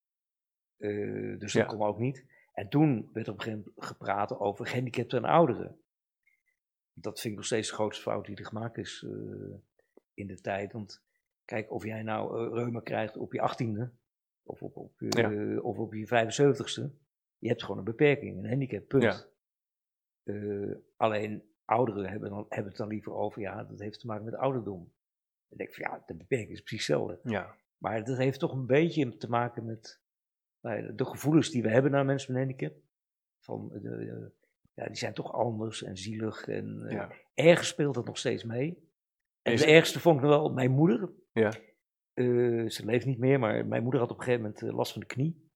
[0.77, 1.65] Eh, dus dat Ja.
[1.65, 2.25] kon ook niet.
[2.53, 5.81] En toen werd op een gegeven moment gepraat over gehandicapten en ouderen.
[6.93, 9.55] Dat vind ik nog steeds de grootste fout die er gemaakt is eh,
[10.15, 10.73] in de tijd.
[10.73, 11.03] Want
[11.45, 13.91] kijk, of jij nou reuma krijgt op je achttiende
[14.43, 15.59] of op, op, Ja.
[15.61, 16.91] of op je 75ste,
[17.39, 19.33] je hebt gewoon een beperking, een handicap, punt.
[20.25, 20.77] Ja.
[20.97, 24.35] Alleen ouderen hebben, dan, hebben het dan liever over, ja, dat heeft te maken met
[24.35, 24.93] ouderdom.
[25.49, 27.21] Dan denk ik van ja, de beperking is precies hetzelfde.
[27.31, 27.57] ja.
[27.79, 30.01] Maar dat heeft toch een beetje te maken met
[30.61, 32.83] nou de gevoelens die we hebben naar mensen met handicap.
[33.41, 34.33] Van, de, de-
[34.75, 36.47] ja, die zijn toch anders en zielig.
[36.49, 37.13] En eh, ja.
[37.35, 38.89] ergens speelt dat nog steeds mee.
[39.43, 41.13] En het ergste vond ik nog wel mijn moeder.
[41.33, 41.53] Ja.
[42.13, 44.93] Eh, ze leeft niet meer, maar mijn moeder had op een gegeven moment eh, last
[44.93, 45.51] van de knie.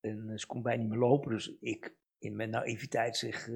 [0.00, 1.30] En eh, ze kon bijna niet meer lopen.
[1.30, 3.48] Dus ik in mijn naïviteit zeg...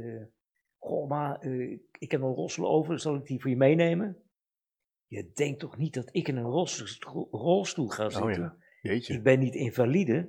[0.84, 4.22] eh, Goh, eh, ik heb een rolstoel over, zal ik die voor je meenemen?
[5.06, 8.30] Je denkt toch niet dat ik in een rolstoel, rolstoel ga zitten?
[8.30, 9.14] Oh ja, jeetje.
[9.14, 10.28] Ik ben niet invalide.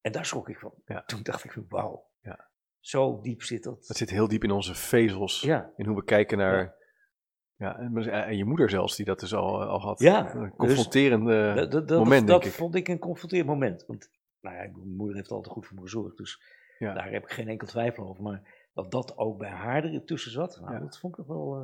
[0.00, 0.72] En daar schrok ik van.
[0.86, 1.02] Ja.
[1.04, 2.04] Toen dacht ik van, wauw.
[2.20, 2.48] Ja.
[2.80, 3.86] Zo diep zit dat.
[3.86, 5.40] Dat zit heel diep in onze vezels.
[5.40, 5.72] Ja.
[5.76, 6.74] In hoe we kijken naar...
[7.56, 9.98] Ja, en, maar- en je moeder zelfs, die dat dus al, al had.
[9.98, 12.52] Ja, Een dus- confronterend eh, dat dat, dat, moment, dat ik.
[12.52, 13.84] vond ik een confronterend moment.
[13.86, 16.16] Want nou ja, mijn moeder heeft altijd goed voor me gezorgd.
[16.16, 16.42] Dus
[16.78, 18.22] daar heb ik geen enkel twijfel over.
[18.22, 20.58] Maar dat dat ook bij haar er tussen zat.
[20.60, 20.78] Nou, Ja.
[20.80, 21.54] dat vond ik nog wel...
[21.56, 21.60] eh,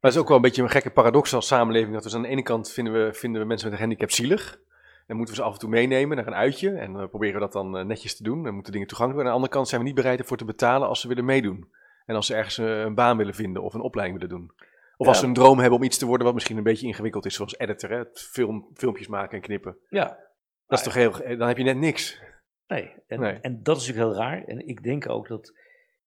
[0.00, 1.92] Maar het is ook wel een beetje een gekke paradox als samenleving.
[1.92, 4.10] Dat we dus aan de ene kant vinden we, vinden we mensen met een handicap
[4.10, 4.60] zielig.
[5.06, 6.70] En moeten we ze af en toe meenemen naar een uitje.
[6.70, 8.42] En dan proberen we dat dan eh, netjes te doen.
[8.42, 9.32] Dan moeten dingen toegankelijk worden.
[9.32, 11.68] Aan de andere kant zijn we niet bereid ervoor te betalen als ze willen meedoen.
[12.06, 14.50] En als ze ergens eh, een baan willen vinden of een opleiding willen doen.
[14.96, 15.06] Of Ja.
[15.12, 17.34] als ze een droom hebben om iets te worden wat misschien een beetje ingewikkeld is.
[17.34, 17.96] Zoals editor, hè?
[17.98, 19.76] Het Film, filmpjes maken en knippen.
[19.88, 20.18] ja,
[20.66, 21.10] Dat is toch heel...
[21.38, 22.20] Dan heb je net niks.
[22.66, 23.38] Nee, en, Nee.
[23.40, 24.44] en dat is natuurlijk heel raar.
[24.44, 25.52] En ik denk ook dat,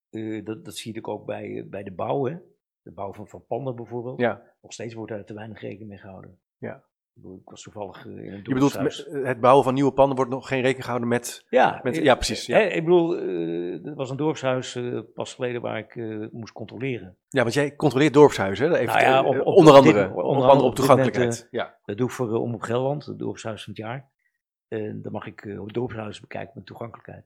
[0.10, 2.36] eh, dat, dat zie je ook bij, bij de bouw, hè.
[2.82, 4.20] De bouw van, van panden bijvoorbeeld.
[4.20, 4.42] Ja.
[4.62, 6.38] Nog steeds wordt daar te weinig rekening mee gehouden.
[6.58, 6.84] Ja.
[7.16, 9.08] Ik, ik was toevallig eh, in een Je bedoelt, dorpshuis.
[9.26, 11.46] het bouwen van nieuwe panden wordt nog geen rekening gehouden met...
[11.50, 12.60] Ja, met- eh, ja, precies, ja.
[12.60, 16.54] eh, ik bedoel, eh, er was een dorpshuis eh, pas geleden waar ik eh, moest
[16.54, 17.18] controleren.
[17.28, 18.78] Ja, want jij controleert dorpshuizen, hè?
[18.78, 20.08] Even, Nou ja, eh, op- op- onder dit- andere.
[20.10, 21.48] onder Onder andere op toegankelijkheid.
[21.52, 21.78] ja.
[21.86, 24.10] Dat doe ik voor uh, Omroep Gelderland, het dorpshuis van het jaar.
[24.68, 27.26] En dan mag ik uh, dorpshuizen bekijken met toegankelijkheid.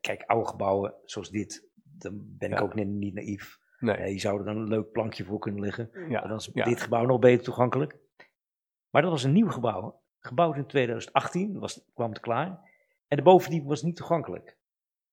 [0.00, 2.62] Kijk, oude gebouwen zoals dit, dan ben ik Ja.
[2.64, 3.58] ook net niet naïef.
[3.78, 3.96] Nee.
[3.96, 5.90] Eh, je zou er dan een leuk plankje voor kunnen leggen.
[6.08, 6.22] Ja.
[6.22, 6.64] En dan is ja.
[6.64, 7.98] dit gebouw nog beter toegankelijk.
[8.90, 10.02] Maar dat was een nieuw gebouw.
[10.18, 12.70] Gebouwd in 2018, was, kwam het klaar.
[13.08, 14.58] En de bovendiep was niet toegankelijk.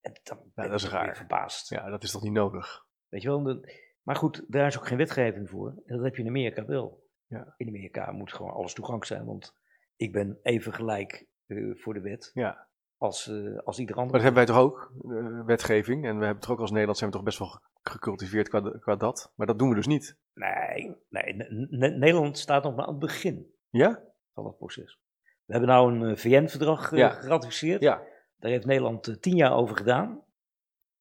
[0.01, 1.15] En dan ben dat is raar.
[1.17, 1.69] verbaasd.
[1.69, 2.85] ja, dat is toch niet nodig?
[3.07, 3.63] Weet je wel,
[4.03, 5.69] maar goed, daar is ook geen wetgeving voor.
[5.85, 7.07] En dat heb je in Amerika wel.
[7.25, 7.53] Ja.
[7.57, 9.55] In Amerika moet gewoon alles toegankelijk zijn, want
[9.95, 12.67] ik ben even gelijk eh, voor de wet Ja.
[13.03, 14.21] Als, eh, als ieder Maar ander.
[14.21, 16.05] dat hebben wij toch ook, eh, wetgeving.
[16.05, 18.95] En we hebben toch ook als Nederland zijn we toch best wel gecultiveerd qua, qua
[18.95, 19.31] dat.
[19.35, 20.17] Maar dat doen we dus niet.
[20.33, 24.03] Nee, nee Ne- Ne- Nederland staat nog maar aan het begin Ja?
[24.33, 24.99] van dat proces.
[25.45, 27.09] We hebben nou een eh, VN-verdrag Ja.
[27.09, 27.81] geratificeerd.
[27.81, 28.01] Ja.
[28.37, 30.23] Daar heeft Nederland tien jaar over gedaan,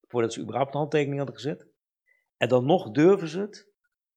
[0.09, 1.67] voordat ze überhaupt een handtekening hadden gezet.
[2.37, 3.71] En dan nog durven ze het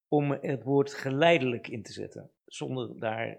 [0.08, 3.38] om het woord geleidelijk in te zetten, zonder daar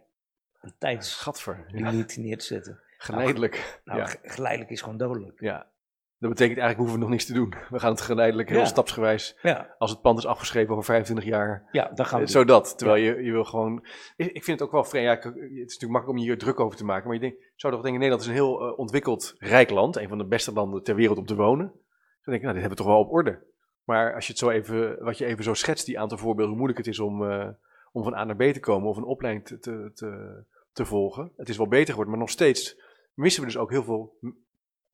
[0.59, 2.13] een tijdslimiet.
[2.15, 2.21] Ja.
[2.21, 2.81] neer te zetten.
[2.97, 3.81] Geleidelijk.
[3.83, 4.05] Nou, ja.
[4.05, 5.39] ge- geleidelijk is gewoon dodelijk.
[5.39, 5.75] ja.
[6.19, 7.53] Dat betekent eigenlijk hoeven we nog niks te doen.
[7.69, 8.65] We gaan het geleidelijk, heel Ja.
[8.65, 9.37] stapsgewijs.
[9.41, 11.67] Ja, Als het pand is afgeschreven over 25 jaar.
[11.71, 12.31] ja dan gaan we Eh.
[12.31, 12.77] Zodat.
[12.77, 13.85] Terwijl je, je wil gewoon.
[14.15, 15.05] Ik, vind het ook wel vreemd.
[15.05, 17.05] Ja, het is natuurlijk makkelijk om je hier druk over te maken.
[17.05, 19.95] Maar je denkt, zou toch denken: Nederland is een heel eh, ontwikkeld, rijk land.
[19.95, 21.65] Een van de beste landen ter wereld om te wonen.
[21.65, 21.75] Dan
[22.23, 23.43] denk ik, nou, dit hebben we toch wel op orde.
[23.83, 26.57] Maar als je het zo even, wat je even zo schetst, die aantal voorbeelden, hoe
[26.57, 27.47] moeilijk het is om, eh,
[27.91, 31.31] om van A naar B te komen of een opleiding te, te, te, te volgen.
[31.37, 32.85] Het is wel beter geworden, maar nog steeds
[33.17, 34.17] missen we dus ook heel veel.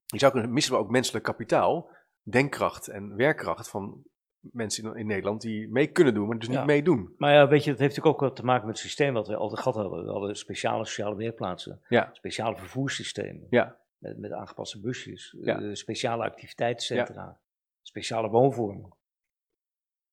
[0.05, 1.89] Je zou kunnen missen we ook menselijk kapitaal,
[2.21, 4.03] denkkracht en werkkracht van
[4.39, 6.57] mensen in, in Nederland die mee kunnen doen, maar dus Ja.
[6.57, 7.13] niet meedoen.
[7.17, 9.27] Maar ja, weet je, dat heeft natuurlijk ook wat te maken met het systeem wat
[9.27, 10.05] we altijd gehad hebben.
[10.05, 12.09] We hadden speciale sociale werkplaatsen, Ja.
[12.13, 13.47] speciale vervoerssystemen.
[13.49, 13.77] Ja.
[13.97, 15.59] Met, met aangepaste busjes, Ja.
[15.61, 17.39] eh, speciale activiteitscentra,
[17.81, 18.93] speciale woonvormen.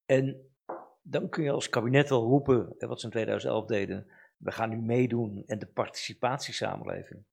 [0.06, 0.54] En
[1.02, 4.76] dan kun je als kabinet wel roepen, wat ze in 2011 deden, we gaan nu
[4.76, 7.24] meedoen en de participatiesamenleving.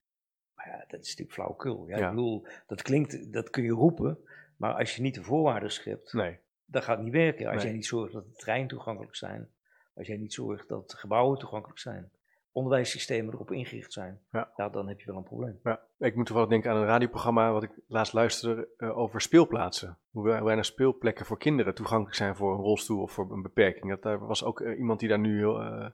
[0.58, 1.88] Maar ja, dat is natuurlijk flauwekul.
[1.88, 2.04] Ja, Ja.
[2.04, 4.18] Ik bedoel, dat klinkt, dat kun je roepen,
[4.56, 6.38] maar als je niet de voorwaarden schept, Nee.
[6.64, 7.46] dat gaat niet werken.
[7.46, 7.64] Als Nee.
[7.64, 9.48] jij niet zorgt dat de treinen toegankelijk zijn,
[9.94, 12.10] als jij niet zorgt dat gebouwen toegankelijk zijn,
[12.52, 14.68] onderwijssystemen erop ingericht zijn, Ja.
[14.72, 15.60] dan heb je wel een probleem.
[15.62, 19.98] Ja, ik moet toevallig denken aan een radioprogramma wat ik laatst luisterde eh, over speelplaatsen.
[20.10, 23.88] Hoe weinig speelplekken voor kinderen toegankelijk zijn voor een rolstoel of voor een beperking.
[23.90, 25.90] Dat, daar was ook eh, iemand die daar nu heel, eh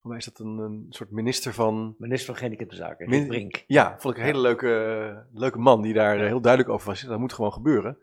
[0.00, 1.94] voor mij is dat een, een soort minister van...
[1.98, 3.64] Minister van Gehandicaptenzaken, Min- Brink.
[3.66, 7.00] Ja, vond ik een hele leuke, leuke man die daar eh, heel duidelijk over was.
[7.02, 7.98] Dat moet gewoon gebeuren.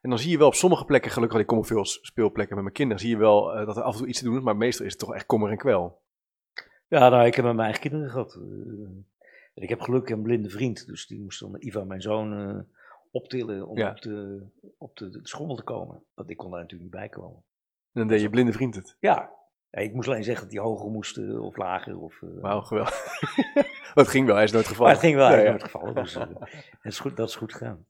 [0.00, 2.64] En dan zie je wel op sommige plekken, gelukkig, ik kom op veel speelplekken met
[2.64, 4.42] mijn kinderen, zie je wel eh, dat er af en toe iets te doen is,
[4.42, 6.02] maar meestal is het toch echt kommer en kwel.
[6.88, 8.34] Ja, nou, ik heb met mijn eigen kinderen gehad.
[8.34, 12.66] eh, ik heb gelukkig een blinde vriend, dus die moest dan Iva, mijn zoon,
[13.10, 13.90] optillen om Ja.
[13.90, 14.42] op, de,
[14.78, 16.02] op de, de schommel te komen.
[16.14, 17.36] Want ik kon daar natuurlijk niet bij komen.
[17.92, 18.96] En dan deed je blinde vriend het.
[19.00, 19.30] Ja,
[19.76, 21.98] ja, ik moest alleen zeggen dat die hoger moesten of lager.
[21.98, 23.04] Of, eh, Wauw, geweldig.
[23.94, 24.92] Maar het ging wel, hij is nooit maar gevallen.
[24.92, 25.48] het ging wel Ja, uit ja.
[25.48, 25.94] in het geval.
[25.94, 26.26] Dus, eh,
[26.82, 27.86] het is goed, dat is goed gegaan.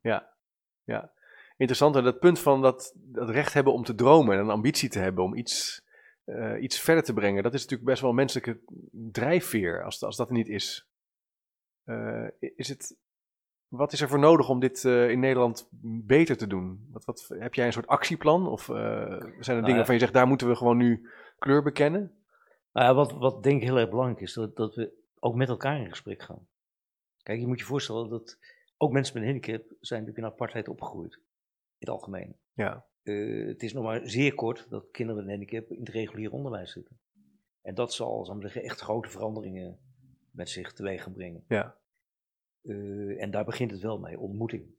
[1.57, 4.89] Interessant, en dat punt van dat, dat recht hebben om te dromen en een ambitie
[4.89, 5.85] te hebben om iets,
[6.25, 8.61] eh, iets verder te brengen, dat is natuurlijk best wel een menselijke
[8.93, 10.89] drijfveer, als, als dat er niet is.
[11.85, 12.97] Eh, is het,
[13.69, 15.69] wat is er voor nodig om dit eh, in Nederland
[16.07, 16.89] beter te doen?
[16.93, 18.49] Wat, wat, heb jij een soort actieplan?
[18.49, 18.75] Of eh,
[19.39, 19.77] zijn er dingen ja.
[19.77, 22.15] waarvan je zegt, daar moeten we gewoon nu kleur bekennen?
[22.73, 25.81] Nou wat, wat denk ik heel erg belangrijk is, dat, dat we ook met elkaar
[25.81, 26.49] in gesprek gaan.
[27.23, 28.39] Kijk, je moet je voorstellen dat
[28.77, 31.15] ook mensen met een handicap zijn natuurlijk in apartheid opgegroeid.
[31.15, 31.23] In
[31.79, 32.37] het algemeen.
[32.53, 35.89] Ja, Eh, het is nog maar zeer kort dat kinderen met een handicap in het
[35.89, 36.99] regulier onderwijs zitten.
[37.63, 39.79] En dat zal, zal ik zeggen, echt grote veranderingen
[40.31, 41.45] met zich teweeg gaan brengen.
[41.49, 41.77] ja,
[42.63, 44.75] Eh, en daar begint het wel mee, ontmoeting.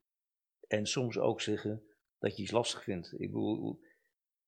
[0.67, 1.83] En soms ook zeggen
[2.19, 3.11] dat je iets lastig vindt.
[3.13, 3.79] Ik bedoel,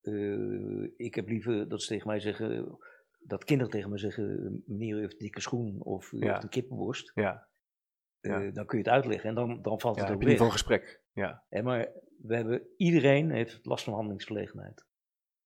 [0.02, 2.78] eh, ik heb liever dat ze tegen mij zeggen,
[3.20, 6.32] dat kinderen tegen mij zeggen, meneer u heeft een dikke schoen of u Ja.
[6.32, 7.12] heeft een kippenborst.
[7.16, 7.48] ja,
[8.20, 8.52] eh, Ja.
[8.52, 10.52] dan kun je het uitleggen en dan, dan valt Ja, het ook je in ieder
[10.52, 11.02] gesprek.
[11.14, 14.86] Ja, Hè, maar we hebben, iedereen heeft last van handelingsverlegenheid.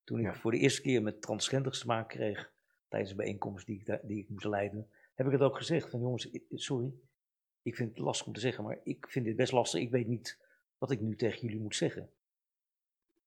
[0.04, 2.52] Toen ik voor de eerste keer met transgenders te maken kreeg,
[2.88, 6.00] tijdens een bijeenkomst die ik, die ik moest leiden, heb ik het ook gezegd van
[6.00, 6.92] jongens, sorry,
[7.62, 9.80] ik vind het lastig om te zeggen, maar ik vind dit best lastig.
[9.80, 10.38] Ik weet niet
[10.78, 12.10] wat ik nu tegen jullie moet zeggen.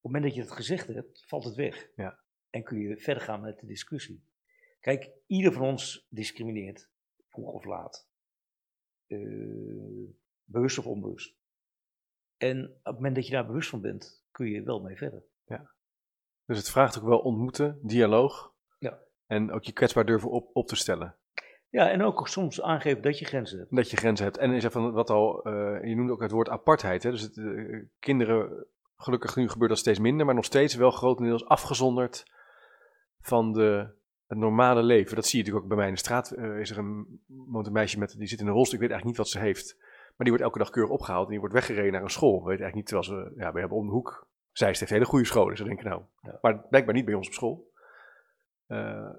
[0.07, 1.89] Op het moment dat je het gezegd hebt, valt het weg.
[1.95, 2.19] Ja.
[2.49, 4.23] En kun je verder gaan met de discussie.
[4.79, 6.89] Kijk, ieder van ons discrimineert,
[7.27, 8.09] vroeg of laat.
[9.07, 9.19] Eh,
[10.43, 11.35] bewust of onbewust.
[12.37, 15.23] En op het moment dat je daar bewust van bent, kun je wel mee verder.
[16.45, 18.53] dus het vraagt ook wel ontmoeten, dialoog.
[18.79, 18.99] Ja.
[19.25, 21.15] En ook je kwetsbaar durven op, op te stellen.
[21.69, 23.75] Ja, en ook soms aangeven dat je grenzen hebt.
[23.75, 24.37] Dat je grenzen hebt.
[24.37, 27.03] En je zegt van wat al, eh, je noemde ook het woord apartheid.
[27.03, 27.11] Hè?
[27.11, 31.45] Dus het, eh, kinderen, gelukkig nu gebeurt dat steeds minder, maar nog steeds wel grotendeels
[31.45, 32.25] afgezonderd
[33.21, 33.87] van de,
[34.27, 35.15] het normale leven.
[35.15, 36.31] Dat zie je natuurlijk ook bij mij in de straat.
[36.31, 38.91] eh, is er een, woont een meisje met, die zit in een rolstoel, ik weet
[38.91, 39.75] eigenlijk niet wat ze heeft.
[39.79, 42.43] Maar die wordt elke dag keurig opgehaald en die wordt weggereden naar een school.
[42.43, 45.05] We weten eigenlijk niet, terwijl ze, ja, we hebben om de hoek, zij heeft hele
[45.05, 45.49] goede scholen.
[45.49, 46.37] Dus ze denken nou, Ja.
[46.41, 47.71] maar blijkbaar niet bij ons op school.
[48.67, 49.09] Eh,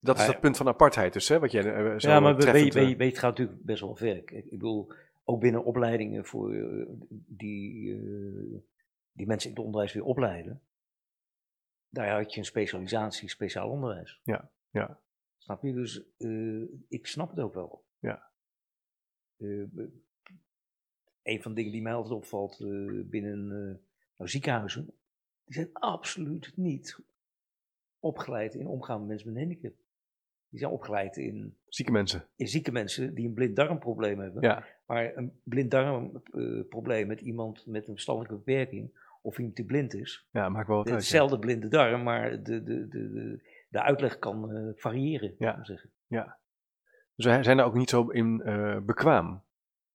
[0.00, 2.74] dat is dat punt van apartheid dus, hè, wat jij eh, zo Ja, maar weet,
[2.74, 4.16] weet, weet, het gaat natuurlijk best wel ver.
[4.16, 4.92] Ik ik bedoel,
[5.24, 6.54] ook binnen opleidingen voor
[7.26, 8.00] die,
[9.14, 10.62] die mensen in het onderwijs weer opleiden.
[11.88, 14.20] Daar had je een specialisatie, speciaal onderwijs.
[14.24, 15.00] Ja, ja.
[15.38, 15.72] Snap je?
[15.72, 17.84] Dus eh, ik snap het ook wel.
[17.98, 18.30] Ja.
[19.36, 20.02] Be-
[21.22, 23.46] een van de dingen die mij altijd opvalt eh, binnen
[24.16, 24.84] nou, ziekenhuizen,
[25.44, 26.98] die zijn absoluut niet
[27.98, 29.83] opgeleid in omgaan met mensen met een handicap.
[30.54, 32.26] Die zijn opgeleid in, zieke mensen.
[32.36, 34.42] in zieke mensen die een blinddarmprobleem hebben.
[34.42, 38.90] Ja, Maar een blinddarmprobleem met iemand met een verstandelijke beperking,
[39.22, 40.94] of iemand die blind is, ja maakt wel wat ja.
[40.94, 45.34] hetzelfde blinde darm, maar de, de, de, de, de uitleg kan eh, variëren.
[45.38, 45.58] Ja.
[45.58, 45.90] ik zeggen.
[47.16, 49.42] Dus wij zijn er ook niet zo in eh, bekwaam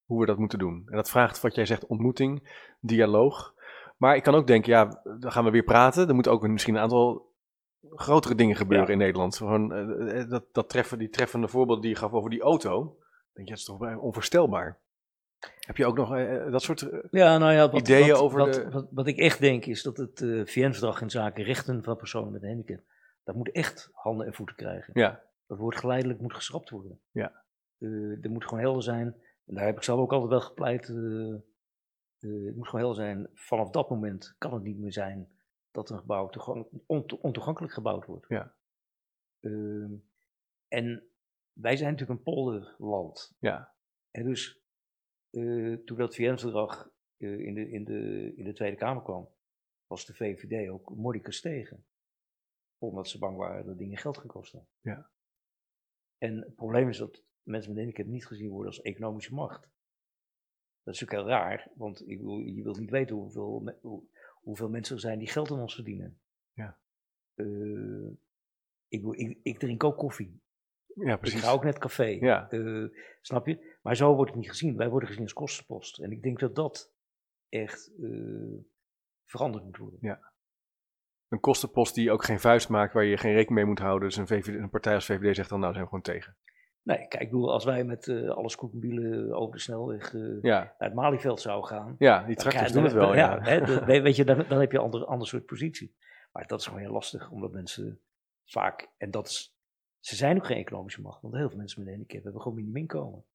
[0.05, 0.83] hoe we dat moeten doen.
[0.89, 3.55] En dat vraagt wat jij zegt, ontmoeting, dialoog.
[3.97, 6.07] Maar ik kan ook denken, ja, dan gaan we weer praten.
[6.07, 7.28] Er moeten ook misschien een aantal
[7.95, 8.93] grotere dingen gebeuren Ja.
[8.93, 9.35] in Nederland.
[9.37, 12.97] Gewoon, eh, eh, dat, dat treffen, die treffende voorbeeld die je gaf over die auto.
[13.33, 14.79] Denk je, dat is toch onvoorstelbaar.
[15.59, 16.81] Heb je ook nog eh, eh, dat soort...
[16.81, 19.65] eh, Ja, nou ja, wat, Ideeën wat, over wat, de- wat, wat ik echt denk
[19.65, 22.83] is dat het eh VN-verdrag in zaken rechten van personen met een handicap,
[23.23, 24.91] dat moet echt handen en voeten krijgen.
[24.99, 26.99] ja, Dat wordt geleidelijk moet geschrapt worden.
[27.11, 27.43] Ja.
[27.79, 30.89] Eh, er moet gewoon helder zijn, en daar heb ik zelf ook altijd wel gepleit,
[30.89, 31.29] eh,
[32.19, 35.27] eh, het moet gewoon helder zijn, vanaf dat moment kan het niet meer zijn
[35.71, 36.29] dat een gebouw
[37.21, 38.25] ontoegankelijk gebouwd wordt.
[38.27, 38.55] Ja.
[39.39, 39.95] Ehm,
[40.67, 41.09] en
[41.53, 43.35] wij zijn natuurlijk een polderland.
[43.39, 43.75] ja,
[44.11, 44.61] En dus
[45.29, 49.29] eh, toen dat VN-verdrag eh, in, de, in, de, in de Tweede Kamer kwam,
[49.87, 51.85] was de VVD ook mordicus tegen.
[52.77, 54.67] Omdat ze bang waren dat dingen geld gaan kosten.
[54.81, 55.09] Ja.
[56.17, 59.61] En het probleem is dat mensen met handicap niet gezien worden als economische macht.
[60.83, 62.19] Dat is natuurlijk heel raar, want ik
[62.55, 64.07] je wilt niet weten hoeveel, hoe-
[64.49, 66.19] hoeveel mensen er zijn die geld aan ons verdienen.
[66.53, 66.77] Ja.
[67.35, 68.09] Eh,
[68.87, 70.41] ik, ik, ik drink ook koffie.
[70.85, 71.41] ja, Ik precies.
[71.41, 72.03] ga ook net café.
[72.03, 72.49] Ja.
[72.49, 72.85] Eh,
[73.21, 73.77] snap je?
[73.81, 74.77] Maar zo wordt het niet gezien.
[74.77, 75.99] Wij worden gezien als kostenpost.
[75.99, 76.93] En ik denk dat dat
[77.49, 78.57] echt eh,
[79.25, 80.19] veranderd moet worden.
[81.27, 84.07] Een kostenpost die ook geen vuist maakt, waar je geen rekening mee moet houden.
[84.07, 86.37] Dus een, VVD, een partij als VVD zegt dan, nou zijn we gewoon tegen.
[86.89, 90.59] Nee, kijk, ik bedoel, als wij met eh alle scootmobielen over de snelweg eh, Ja,
[90.59, 91.95] naar het Malieveld zouden gaan.
[91.99, 93.35] ja die tractors doen het wel, ja.
[93.35, 93.41] ja.
[93.41, 95.95] hè, weet je, dan, dan heb je een ander, ander soort positie.
[96.31, 98.01] Maar dat is gewoon heel lastig, omdat mensen
[98.45, 99.55] vaak, en dat is,
[99.99, 102.57] ze zijn ook geen economische macht, want heel veel mensen met een handicap hebben gewoon
[102.57, 103.25] minimuminkomen.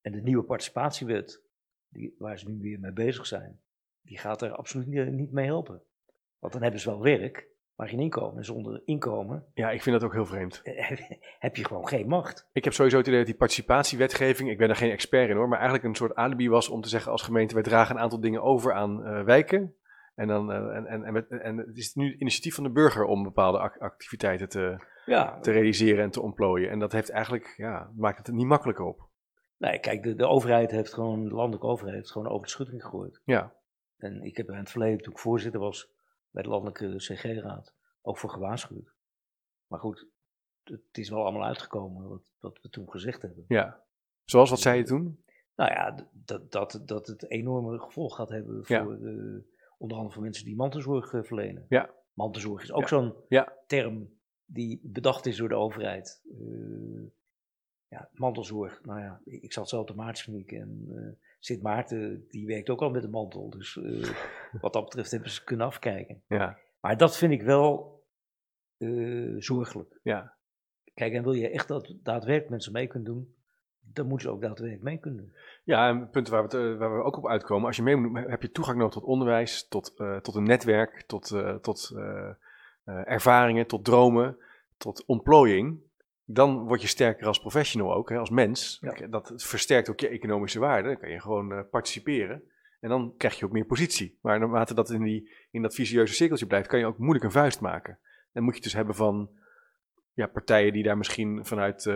[0.00, 1.42] En de nieuwe participatiewet,
[1.88, 3.60] die, waar ze nu weer mee bezig zijn,
[4.00, 5.82] die gaat er absoluut niet mee helpen.
[6.38, 7.48] Want dan hebben ze wel werk,
[7.80, 8.36] maar geen inkomen.
[8.36, 10.60] En zonder inkomen Ja, ik vind dat ook heel vreemd.
[11.38, 12.48] heb je gewoon geen macht.
[12.52, 15.48] Ik heb sowieso het idee dat die participatiewetgeving, ik ben daar geen expert in hoor,
[15.48, 18.20] maar eigenlijk een soort alibi was om te zeggen als gemeente, wij dragen een aantal
[18.20, 19.74] dingen over aan eh, wijken.
[20.14, 22.70] En, dan, eh, en, en, en, met, en het is nu het initiatief van de
[22.70, 26.70] burger om bepaalde ac- activiteiten te, Ja, te realiseren en te ontplooien.
[26.70, 29.08] En dat heeft eigenlijk, ja, maakt het er niet makkelijker op.
[29.58, 32.82] nee, kijk, de, de overheid heeft gewoon, de landelijke overheid heeft gewoon over de schutting
[32.82, 33.20] gegooid.
[33.24, 33.52] Ja,
[33.98, 35.90] En ik heb er in het verleden, toen ik voorzitter was
[36.30, 38.94] bij de landelijke CG-raad, ook voor gewaarschuwd.
[39.66, 40.06] Maar goed,
[40.62, 43.44] het is wel allemaal uitgekomen wat, wat we toen gezegd hebben.
[43.48, 43.82] ja.
[44.24, 45.24] Zoals, wat zei je toen?
[45.56, 49.08] Nou ja, dat, dat, dat het enorme gevolg gaat hebben voor Ja.
[49.12, 49.42] eh,
[49.78, 51.66] onder andere voor mensen die mantelzorg eh, verlenen.
[51.68, 51.90] Ja.
[52.12, 52.86] Mantelzorg is ook Ja.
[52.86, 53.56] zo'n Ja.
[53.66, 56.22] term die bedacht is door de overheid.
[56.30, 57.06] Eh,
[57.88, 59.94] ja, mantelzorg, nou ja, ik zat zo op de
[60.46, 63.50] en eh Sint Maarten, die werkt ook al met een mantel.
[63.50, 64.10] Dus eh,
[64.60, 66.22] wat dat betreft hebben ze kunnen afkijken.
[66.28, 67.98] Ja, Maar dat vind ik wel
[68.76, 70.00] eh, zorgelijk.
[70.02, 70.38] ja,
[70.94, 73.34] Kijk, en wil je echt dat daadwerkelijk mensen mee kunnen doen,
[73.80, 75.32] dan moeten ze ook daadwerkelijk mee kunnen doen.
[75.64, 77.66] Ja, en punten waar we, het, eh, waar we ook op uitkomen.
[77.66, 81.34] Als je mee moet, heb je toegang nodig tot onderwijs, tot, tot een netwerk, tot,
[81.62, 81.92] tot
[82.84, 84.36] ervaringen, tot dromen,
[84.76, 85.80] tot ontplooiing.
[86.32, 88.78] Dan word je sterker als professional ook, hè, als mens.
[88.80, 89.06] Ja.
[89.06, 90.88] Dat versterkt ook je economische waarde.
[90.88, 92.42] Dan kan je gewoon eh, participeren.
[92.80, 94.18] En dan krijg je ook meer positie.
[94.22, 97.30] Maar naarmate dat in, die, in dat visieuze cirkeltje blijft, kan je ook moeilijk een
[97.30, 97.98] vuist maken.
[98.32, 99.30] En moet je het dus hebben van
[100.12, 101.94] ja, partijen die daar misschien vanuit eh,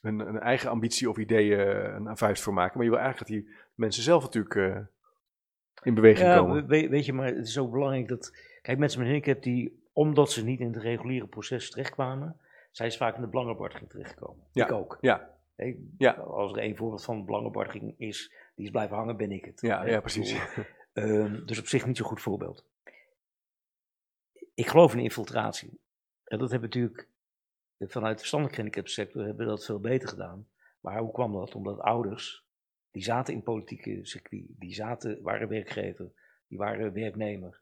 [0.00, 1.58] hun, hun eigen ambitie of ideeën
[1.94, 2.76] een, een vuist voor maken.
[2.76, 4.76] Maar je wil eigenlijk dat die mensen zelf natuurlijk eh,
[5.82, 6.66] in beweging Ja, komen.
[6.66, 8.32] we- weet je, maar het is ook belangrijk dat...
[8.62, 12.36] Kijk, mensen met een handicap die, omdat ze niet in het reguliere proces terechtkwamen,
[12.78, 14.44] zijn ze vaak in de belangenbehartiging terechtgekomen.
[14.52, 14.98] Ja, Ik ook.
[15.00, 15.36] ja.
[15.54, 16.12] Hey, Ja.
[16.12, 19.60] Als er een voorbeeld van belangenbehartiging is, die is blijven hangen, ben ik het.
[19.60, 20.36] Ja, ja, precies.
[20.92, 22.66] Ehm, dus op zich niet zo'n goed voorbeeld.
[24.54, 25.80] Ik geloof in infiltratie.
[26.24, 27.08] En dat hebben we natuurlijk
[27.76, 30.48] eh, vanuit de verstandelijke gehandicaptensector hebben we dat veel beter gedaan.
[30.80, 31.54] Maar hoe kwam dat?
[31.54, 32.44] Omdat ouders,
[32.90, 36.12] die zaten in politieke circuit, die zaten, waren werkgever,
[36.48, 37.60] die waren werknemer.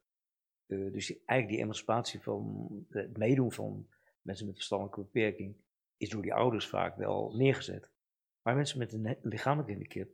[0.66, 3.86] Eh, dus die, eigenlijk die emancipatie van het meedoen van
[4.26, 5.56] mensen met verstandelijke beperking
[5.96, 7.90] is door die ouders vaak wel neergezet.
[8.42, 10.08] Maar mensen met een he- lichamelijk handicap,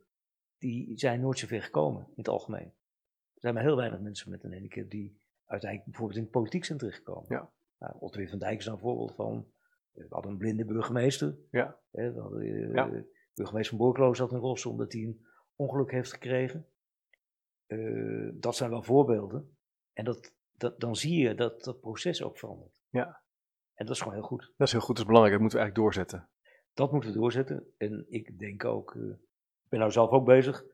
[0.57, 2.73] die zijn nooit zo ver gekomen in het algemeen.
[3.33, 6.65] Er zijn maar heel weinig mensen met een handicap die uiteindelijk bijvoorbeeld in de politiek
[6.65, 7.25] zijn terechtgekomen.
[7.29, 7.51] Ja.
[7.79, 9.51] Nou, Otto van Dijk is daar een voorbeeld van.
[9.91, 11.37] We hadden een blinde burgemeester.
[11.51, 11.79] Ja.
[11.91, 13.01] Hè, we hadden, eh.
[13.33, 16.67] Burgemeester van Borklo zat in Rossen omdat hij een ongeluk heeft gekregen.
[17.65, 19.57] Eh, dat zijn wel voorbeelden.
[19.93, 22.81] En dat, dat, dan zie je dat dat proces ook verandert.
[22.89, 23.22] Ja.
[23.73, 24.51] En dat is gewoon heel goed.
[24.57, 25.33] Dat is heel goed, dat is belangrijk.
[25.33, 26.29] Dat moeten we eigenlijk doorzetten.
[26.73, 27.73] Dat moeten we doorzetten.
[27.77, 29.01] En ik denk ook, eh,
[29.63, 30.65] ik ben nou zelf ook bezig.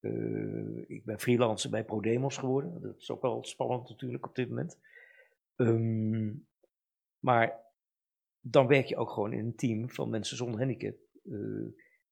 [0.00, 2.80] Eh, ik ben freelancer bij ProDemos geworden.
[2.82, 4.78] Dat is ook wel spannend natuurlijk op dit moment.
[5.56, 6.32] Ehm,
[7.18, 7.60] maar
[8.40, 10.96] dan werk je ook gewoon in een team van mensen zonder handicap.
[11.24, 11.34] Eh,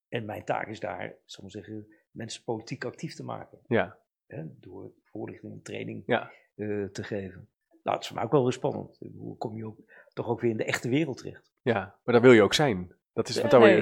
[0.08, 3.58] en mijn taak is daar, zal ik zeggen, mensen politiek actief te maken.
[3.66, 3.98] Ja.
[4.26, 6.30] Hè, door voorlichting en training Ja.
[6.92, 7.48] te geven.
[7.82, 8.98] Nou, het is voor mij ook wel weer spannend.
[9.16, 9.78] Hoe kom je ook,
[10.14, 11.52] toch ook weer in de echte wereld terecht?
[11.62, 11.74] Ja,
[12.04, 12.92] maar daar wil je ook zijn.
[13.12, 13.74] Dat is, daar nee,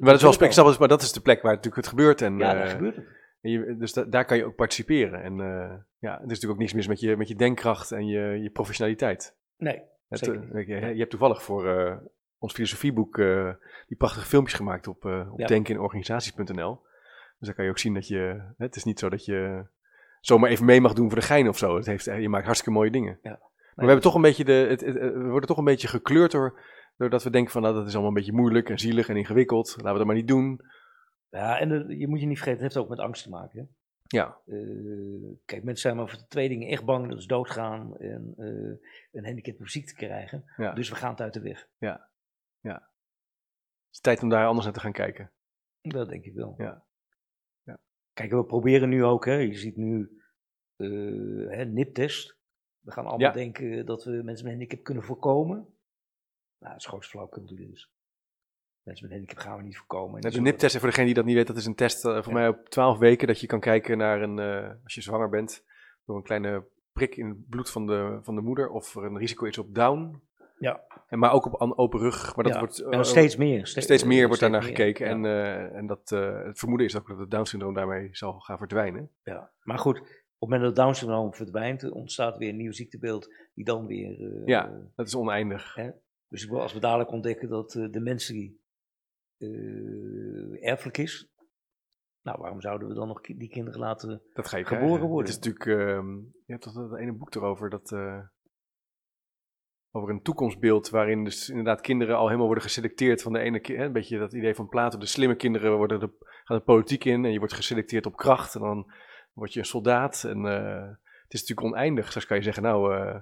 [0.00, 2.22] maar dat is wel maar dat is de plek waar natuurlijk het gebeurt.
[2.22, 3.04] En, Ja, eh, dat gebeurt het.
[3.40, 5.22] en je- dus da- daar kan je ook participeren.
[5.22, 8.06] En eh, ja, er is natuurlijk ook niks mis met je, met je denkkracht en
[8.06, 9.36] je, je professionaliteit.
[9.56, 11.96] Nee, Het, eh, je, je hebt toevallig voor eh,
[12.38, 13.50] ons filosofieboek eh,
[13.86, 15.46] die prachtige filmpjes gemaakt op, eh op Ja.
[15.46, 16.80] denkenorganisaties.nl.
[17.38, 19.64] Dus daar kan je ook zien dat je, het is niet zo dat je
[20.20, 21.76] zomaar even mee mag doen voor de gein of zo.
[21.76, 23.18] Het heeft, je maakt hartstikke mooie dingen.
[23.22, 23.40] Ja.
[23.80, 26.30] Maar we, hebben toch een beetje de, het, het- we worden toch een beetje gekleurd
[26.30, 26.60] door,
[26.96, 29.68] doordat we denken van nou, dat is allemaal een beetje moeilijk en zielig en ingewikkeld.
[29.76, 30.60] Laten we dat maar niet doen.
[31.30, 33.58] Ja, en je moet je niet vergeten, het heeft ook met angst te maken.
[33.58, 33.64] Hè?
[34.18, 34.56] Ja, Eh,
[35.44, 37.08] kijk, mensen zijn maar voor twee dingen echt bang.
[37.08, 40.44] Dat is doodgaan en eh, een handicap of ziekte krijgen.
[40.56, 41.68] ja, Dus we gaan het uit de weg.
[41.78, 42.00] het
[43.90, 45.30] is tijd om daar anders naar te gaan kijken.
[45.80, 46.54] Dat denk ik wel.
[46.58, 46.84] Ja.
[47.62, 47.78] Ja.
[48.12, 50.20] Kijk, we proberen nu ook, hè, je ziet nu
[50.76, 50.86] eh
[51.56, 52.38] hè, NIP-test.
[52.80, 53.32] We gaan allemaal Ja.
[53.32, 55.56] denken dat we mensen met handicap kunnen voorkomen.
[56.58, 57.90] Nou, dat is gewoon flauwkul dus.
[58.82, 60.14] Mensen met handicap gaan we niet voorkomen.
[60.16, 62.12] En Net een NIP-test, voor degene die dat niet weet, dat is een test eh,
[62.22, 62.38] voor Ja.
[62.38, 65.64] mij op 12 weken dat je kan kijken naar een, eh, als je zwanger bent,
[66.04, 69.18] door een kleine prik in het bloed van de, van de moeder, of er een
[69.18, 70.22] risico is op down.
[70.58, 70.80] Ja.
[71.08, 72.34] En maar ook op open rug.
[72.36, 73.66] Maar dat Ja, wordt eh, steeds meer.
[73.66, 75.06] steeds meer wordt daarnaar gekeken.
[75.06, 75.12] ja.
[75.12, 76.08] En, en dat,
[76.44, 79.10] het vermoeden is ook dat het Down-syndroom daarmee zal gaan verdwijnen.
[79.22, 83.28] Ja, maar goed, op het moment dat Down syndroom verdwijnt, ontstaat weer een nieuw ziektebeeld
[83.54, 84.20] die dan weer...
[84.20, 84.88] eh, Ja.
[84.94, 85.74] Dat is oneindig.
[85.74, 85.90] hè,
[86.28, 88.60] dus als we dadelijk ontdekken dat eh, de mensen die
[89.36, 91.28] eh, erfelijk is,
[92.22, 94.22] nou waarom zouden we dan nog ki- die kinderen laten...
[94.34, 95.08] Dat ga je Geboren krijgen.
[95.08, 95.32] worden.
[95.32, 97.92] Het is natuurlijk, ehm, je hebt toch dat ene boek erover, dat,
[99.92, 103.80] over een toekomstbeeld waarin dus inderdaad kinderen al helemaal worden geselecteerd van de ene keer,
[103.80, 106.10] een beetje dat idee van Plato, de slimme kinderen worden de,
[106.44, 108.92] gaan de politiek in en je wordt geselecteerd op kracht en dan
[109.40, 110.88] word je een soldaat en eh,
[111.22, 112.06] het is natuurlijk oneindig.
[112.08, 113.14] Straks kan je zeggen, nou, eh,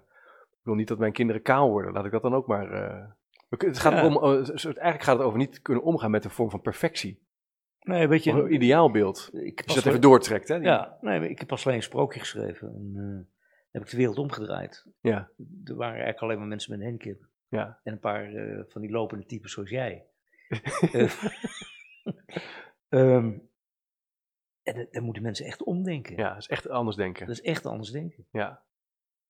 [0.50, 2.70] ik wil niet dat mijn kinderen kaal worden, laat ik dat dan ook maar...
[2.72, 3.04] eh,
[3.48, 4.06] het gaat Ja.
[4.06, 7.26] om, eigenlijk gaat het over niet kunnen omgaan met een vorm van perfectie.
[7.80, 8.30] Nee, weet je...
[8.30, 9.30] Een ideaalbeeld.
[9.32, 10.58] ik Als je dat even doortrekt, hè?
[10.58, 12.68] die- Ja, nee, ik heb pas alleen een sprookje geschreven.
[12.74, 13.28] En,
[13.70, 14.86] heb ik de wereld omgedraaid.
[15.00, 15.30] Ja,
[15.64, 17.28] Er waren eigenlijk alleen maar mensen met een handicap.
[17.48, 17.80] ja.
[17.84, 18.30] En een paar
[18.68, 20.04] van die lopende types zoals jij.
[20.92, 21.12] Eh,
[22.88, 23.32] ehm,
[24.68, 26.16] en da- daar moeten mensen echt omdenken.
[26.16, 27.26] Ja, dat is echt anders denken.
[27.26, 28.26] Dat is echt anders denken.
[28.30, 28.62] Ja,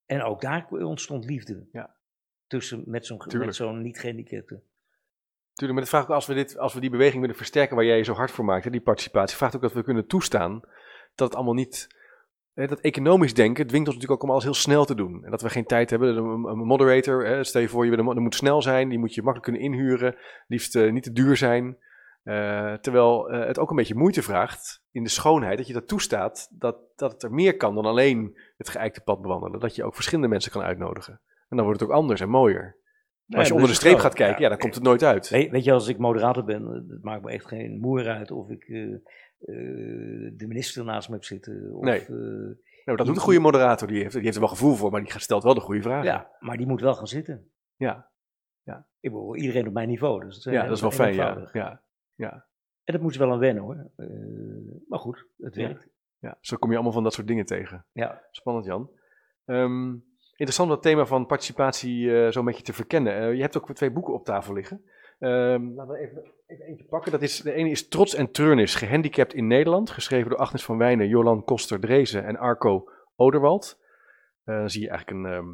[0.06, 1.66] En ook daar ontstond liefde.
[1.72, 1.96] Ja.
[2.46, 4.62] Tussen, met zo'n zo'n niet-gehandicapte.
[5.52, 5.78] tuurlijk.
[5.78, 7.96] Maar de vraag ook, als we, dit, als we die beweging willen versterken waar jij
[7.96, 10.60] je zo hard voor maakt, hè, die participatie, vraagt ook dat we kunnen toestaan
[11.14, 11.96] dat het allemaal niet...
[12.52, 15.24] Hè, dat economisch denken dwingt ons natuurlijk ook om alles heel snel te doen.
[15.24, 16.16] En dat we geen tijd hebben.
[16.16, 19.22] Een, moderator, hè, stel je voor, je wil dat moet snel zijn, die moet je
[19.22, 20.16] makkelijk kunnen inhuren,
[20.46, 21.78] liefst eh, niet te duur zijn.
[22.22, 25.88] Eh, terwijl eh, het ook een beetje moeite vraagt in de schoonheid, dat je dat
[25.88, 29.60] toestaat, dat, dat het er meer kan dan alleen het geëikte pad bewandelen.
[29.60, 31.20] Dat je ook verschillende mensen kan uitnodigen.
[31.48, 32.76] En dan wordt het ook anders en mooier.
[33.24, 35.28] Maar als je onder de streep gaat kijken, ja, dan komt het nooit uit.
[35.28, 38.30] Weet, weet je, als ik moderator ben, eh, het maakt me echt geen moer uit
[38.30, 38.66] of ik
[40.36, 41.74] de minister naast me heb zitten.
[41.74, 42.04] Of, Nee.
[42.84, 45.04] Nou, dat doet een goede moderator, die heeft, die heeft er wel gevoel voor, maar
[45.04, 46.04] die stelt wel de goede vragen.
[46.04, 47.50] ja, maar die moet wel gaan zitten.
[47.76, 48.10] ja.
[49.00, 50.24] Ik bedoel, iedereen op mijn niveau.
[50.24, 51.48] Dus Ja, dat is wel fijn, ja.
[51.52, 51.82] ja.
[52.18, 52.46] Ja,
[52.84, 53.90] En dat moet je wel aan wennen hoor.
[53.96, 54.06] Eh,
[54.88, 55.88] maar goed, het werkt.
[56.18, 56.38] ja.
[56.40, 57.86] Zo kom je allemaal van dat soort dingen tegen.
[57.92, 58.22] Ja.
[58.30, 58.90] Spannend, Jan.
[59.44, 59.90] Ehm,
[60.30, 63.14] interessant om dat thema van participatie eh, zo met je te verkennen.
[63.14, 64.82] Eh, je hebt ook twee boeken op tafel liggen.
[65.18, 67.12] Ehm, laten we even, even eentje pakken.
[67.12, 69.90] Dat is, de ene is Trots en Treurnis, gehandicapt in Nederland.
[69.90, 73.80] Geschreven door Agnes van Wijnen, Jolan Koster-Drezen en Arco Oderwald.
[74.44, 75.48] Dan zie je eigenlijk een, ehm,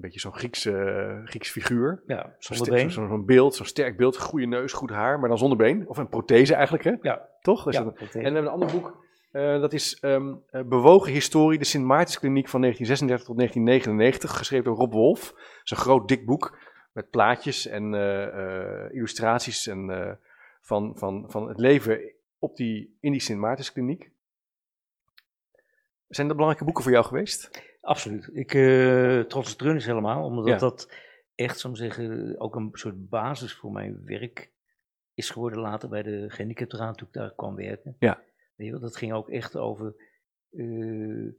[0.00, 2.02] een beetje zo'n Grieks, eh, Grieks figuur.
[2.06, 2.90] Ja, Zo'n zonder been.
[2.90, 5.88] Zo'n beeld, zo'n sterk beeld, goede neus, goed haar, maar dan zonder been.
[5.88, 6.94] Of een prothese eigenlijk, hè?
[7.02, 7.28] Ja.
[7.42, 7.68] Toch?
[7.68, 10.34] Is Ja, dat- dat en heeft- we hebben een ander boek, eh, dat is ehm,
[10.50, 15.30] eh, Bewogen Historie, de Sint Maartenskliniek van 1936 tot 1999, geschreven door Rob Wolf.
[15.32, 16.58] Dat is een groot, dik boek
[16.92, 17.94] met plaatjes en
[18.92, 20.18] illustraties en,
[20.60, 24.10] van, van, van het leven op die, in die Sint Maartenskliniek.
[26.08, 27.50] Zijn dat belangrijke boeken voor jou geweest?
[27.80, 28.30] Absoluut.
[28.32, 30.56] Ik uh, trots het is helemaal, omdat Ja.
[30.58, 30.92] dat
[31.34, 34.50] echt, zou ik zeggen, ook een soort basis voor mijn werk
[35.14, 37.96] is geworden later bij de gehandicaptenraad toen ik daar kwam werken.
[37.98, 38.22] Ja.
[38.54, 39.94] Weet je wel, dat ging ook echt over
[40.50, 41.32] uh,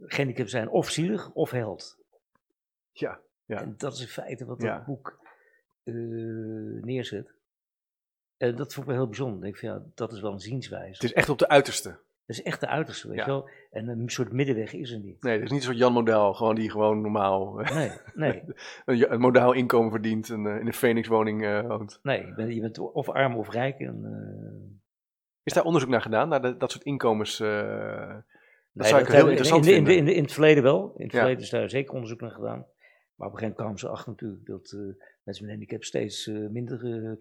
[0.00, 1.98] gehandicapt zijn of zielig of held.
[2.92, 3.20] Ja.
[3.44, 3.60] ja.
[3.60, 4.76] En dat is in feite wat Ja.
[4.76, 5.18] dat boek
[5.84, 7.32] uh, neerzet.
[8.36, 9.36] En dat vond ik wel heel bijzonder.
[9.36, 10.92] Ik denk van, ja, dat is wel een zienswijze.
[10.92, 11.98] Het is echt op de uiterste.
[12.26, 13.24] Dat is echt de uiterste, weet Ja.
[13.24, 13.48] je wel.
[13.70, 15.22] En een soort middenweg is er niet.
[15.22, 18.42] Nee, het is niet een soort Jan Model, gewoon die gewoon normaal eh, Nee, nee.
[18.84, 22.00] een, een modaal inkomen verdient en eh, in een Phoenix-woning eh, woont.
[22.02, 23.78] Nee, je bent, je bent of arm of rijk.
[23.78, 24.76] En, uh,
[25.42, 27.36] Is daar onderzoek naar gedaan, naar de, dat soort inkomens?
[27.38, 27.48] Dat
[28.72, 30.14] nee, zou ik heel interessant in, in, vinden.
[30.14, 30.92] in, het verleden wel.
[30.96, 31.18] In het Ja.
[31.18, 32.66] verleden is daar zeker onderzoek naar gedaan.
[33.14, 34.76] Maar op een gegeven moment kwamen ze achter natuurlijk dat
[35.24, 37.16] mensen met handicap steeds minder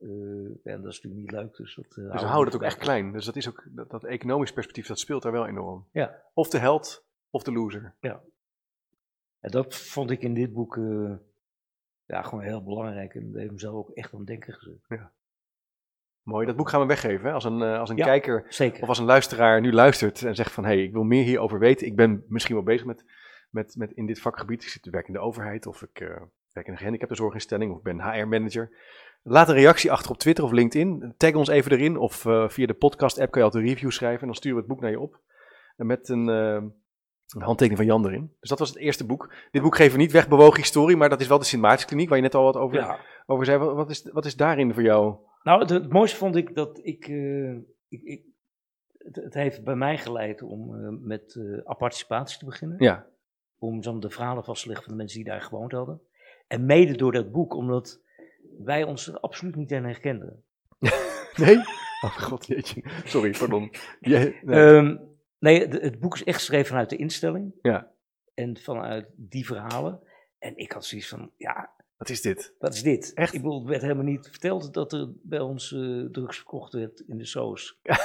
[0.00, 0.60] uh, kregen.
[0.64, 1.56] en dat is natuurlijk niet leuk.
[1.56, 3.12] Dus, dat, dus we houden het ook echt klein.
[3.12, 5.86] Dus dat is ook dat, dat economisch perspectief, dat speelt daar wel enorm.
[5.92, 6.22] Ja.
[6.34, 7.94] Of de held, of de loser.
[8.00, 8.20] Ja.
[9.40, 11.12] En dat vond ik in dit boek uh,
[12.06, 13.14] ja, gewoon heel belangrijk.
[13.14, 14.84] En dat heeft me zelf ook echt aan het denken gezet.
[14.88, 15.12] Ja.
[16.22, 17.26] Mooi, dat boek gaan we weggeven.
[17.26, 17.32] Hè?
[17.32, 18.82] Als een, als een ja, kijker zeker.
[18.82, 20.64] of als een luisteraar nu luistert en zegt van...
[20.64, 21.86] hé, hey, ik wil meer hierover weten.
[21.86, 23.04] Ik ben misschien wel bezig met,
[23.50, 24.62] met, met in dit vakgebied.
[24.62, 26.00] Ik zit te werken in de overheid of ik
[26.56, 28.70] werk in een gehandicaptenzorginstelling of ik ben HR-manager.
[29.22, 31.14] Laat een reactie achter op Twitter of LinkedIn.
[31.16, 34.20] Tag ons even erin of uh, via de podcast-app kan je altijd een review schrijven.
[34.20, 35.20] En dan sturen we het boek naar je op.
[35.76, 36.62] En met een, uh,
[37.34, 38.32] een handtekening van Jan erin.
[38.40, 39.34] Dus dat was het eerste boek.
[39.50, 42.08] Dit boek geven we niet weg, bewogen historie, maar dat is wel de Sint Maartenskliniek
[42.08, 42.98] waar je net al wat over, ja.
[43.26, 43.58] over zei.
[43.58, 45.16] Wat, is, wat is daarin voor jou?
[45.42, 47.08] Nou, het, het mooiste vond ik dat ik.
[47.08, 47.56] Uh,
[47.88, 48.24] ik, ik
[48.98, 50.70] het, het, heeft bij mij geleid om
[51.06, 51.38] met
[51.78, 52.76] participatie te beginnen.
[52.78, 53.06] Ja.
[53.58, 56.00] Om de verhalen vast te leggen van de mensen die daar gewoond hadden.
[56.46, 58.00] En mede door dat boek, omdat
[58.58, 60.42] wij ons er absoluut niet in herkenden.
[61.36, 61.56] nee?
[62.00, 62.82] Oh god, jeetje.
[63.04, 63.70] Sorry, pardon.
[64.00, 65.00] nee, um,
[65.38, 67.52] nee het, het, boek is echt geschreven vanuit de instelling.
[67.62, 67.90] Ja.
[68.34, 70.00] En vanuit die verhalen.
[70.38, 72.54] En ik had zoiets van, ja, wat is dit?
[72.58, 73.12] Wat is dit?
[73.14, 73.34] Echt?
[73.34, 77.02] Ik bedoel, het werd helemaal niet verteld dat er bij ons uh, drugs verkocht werd
[77.06, 77.78] in de soos.
[77.82, 77.98] dat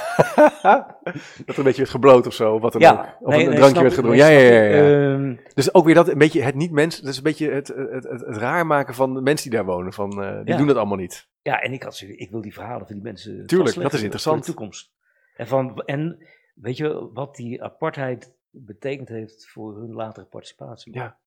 [1.46, 3.26] er een beetje werd gebloot of zo, wat dan ja, ook.
[3.26, 4.20] Of nee, een nee, drankje werd gedronken.
[4.20, 4.62] Ja, ja, ja.
[4.62, 5.12] ja.
[5.12, 7.90] Um, dus ook weer dat een beetje het niet mens, dus een beetje het, het,
[7.90, 9.92] het, het, raar maken van de mensen die daar wonen.
[9.92, 10.56] Van, uh, die ja.
[10.56, 11.28] doen dat allemaal niet.
[11.42, 13.46] Ja, en ik had ik wil die verhalen van die mensen.
[13.46, 14.36] Tuurlijk, dat is interessant.
[14.36, 14.92] Voor de toekomst.
[15.36, 20.94] En, van, en weet je wat die apartheid betekend heeft voor hun latere participatie?
[20.94, 21.18] Ja.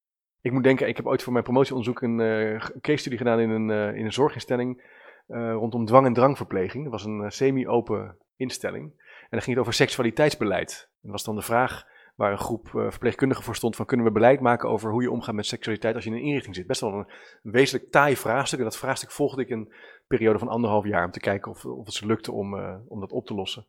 [0.46, 3.50] Ik moet denken, ik heb ooit voor mijn promotieonderzoek een uh, case studie gedaan in
[3.50, 4.84] een, uh, in een zorginstelling
[5.28, 6.84] uh, rondom dwang- en drangverpleging.
[6.84, 8.84] Dat was een semi-open instelling.
[9.22, 10.90] En dan ging het over seksualiteitsbeleid.
[11.02, 14.40] En was dan de vraag waar een groep verpleegkundigen voor stond van kunnen we beleid
[14.40, 16.68] maken over hoe je omgaat met seksualiteit als je in een inrichting zit.
[16.68, 17.08] Best wel een,
[17.42, 18.60] wezenlijk taai vraagstuk.
[18.60, 19.74] En dat vraagstuk volgde ik een
[20.08, 22.56] periode van anderhalf jaar om te kijken of, of het ze lukte om,
[22.88, 23.66] om dat op te lossen.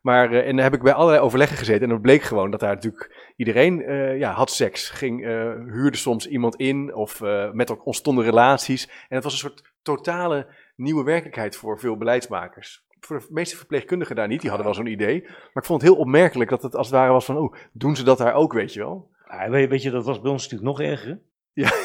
[0.00, 1.82] Maar, uh, en dan heb ik bij allerlei overleggen gezeten.
[1.82, 4.90] En het bleek gewoon dat daar natuurlijk iedereen uh, ja, had seks.
[4.90, 7.20] Ging, uh, huurde soms iemand in of
[7.52, 8.86] met ook ontstonden relaties.
[8.86, 10.46] En het was een soort totale
[10.76, 12.84] nieuwe werkelijkheid voor veel beleidsmakers.
[13.00, 15.22] Voor de meeste verpleegkundigen daar niet, die hadden wel zo'n idee.
[15.22, 17.96] Maar ik vond het heel opmerkelijk dat het als het ware was van, oh, doen
[17.96, 19.10] ze dat daar ook, weet je wel?
[19.28, 21.20] Ja, weet je, dat was bij ons natuurlijk nog erger.
[21.52, 21.70] Ja.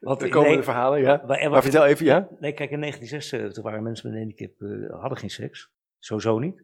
[0.00, 1.22] Want, er komen nee, de verhalen, ja.
[1.26, 2.28] Maar, maar vertel even, ja.
[2.38, 5.70] Nee, kijk, in 1976 waren mensen met een handicap, uh, hadden geen seks.
[6.00, 6.62] Sowieso niet.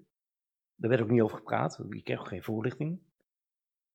[0.74, 1.80] Daar werd ook niet over gepraat.
[1.90, 3.00] Je kreeg ook geen voorlichting.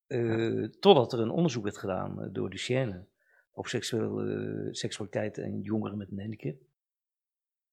[0.07, 3.07] Uh, totdat er een onderzoek werd gedaan uh, door Duchenne
[3.51, 6.55] op seksuele, seksualiteit en jongeren met een handicap.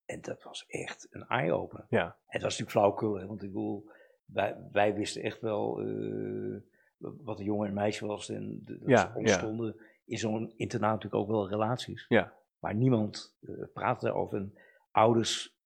[0.04, 1.86] En dat was echt een eye-opener.
[1.88, 2.04] Ja.
[2.04, 3.90] Dat was natuurlijk flauwkul, hè, want ik bedoel,
[4.24, 6.60] wij, wij wisten echt wel eh,
[6.98, 8.28] wat een jongen en meisje was.
[8.28, 12.04] En de, dat Ja, ze ontstonden in zo'n internaat natuurlijk ook wel relaties.
[12.08, 12.32] Ja.
[12.58, 14.38] Maar niemand eh, praatte daarover.
[14.38, 14.54] En
[14.90, 15.56] ouders,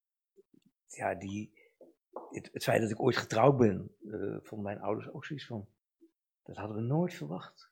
[0.87, 1.53] ja, die,
[2.31, 5.67] het, het feit dat ik ooit getrouwd ben, eh vonden mijn ouders ook zoiets van,
[6.43, 7.71] dat hadden we nooit verwacht.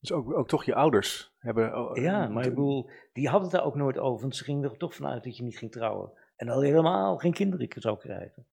[0.00, 1.78] Dus ook, ook toch je ouders hebben...
[1.78, 4.44] oh, Ja, eh, maar ik bedoel, die hadden het daar ook nooit over, want ze
[4.44, 6.12] gingen er toch vanuit dat je niet ging trouwen.
[6.36, 8.46] En al helemaal geen kinderen zou krijgen.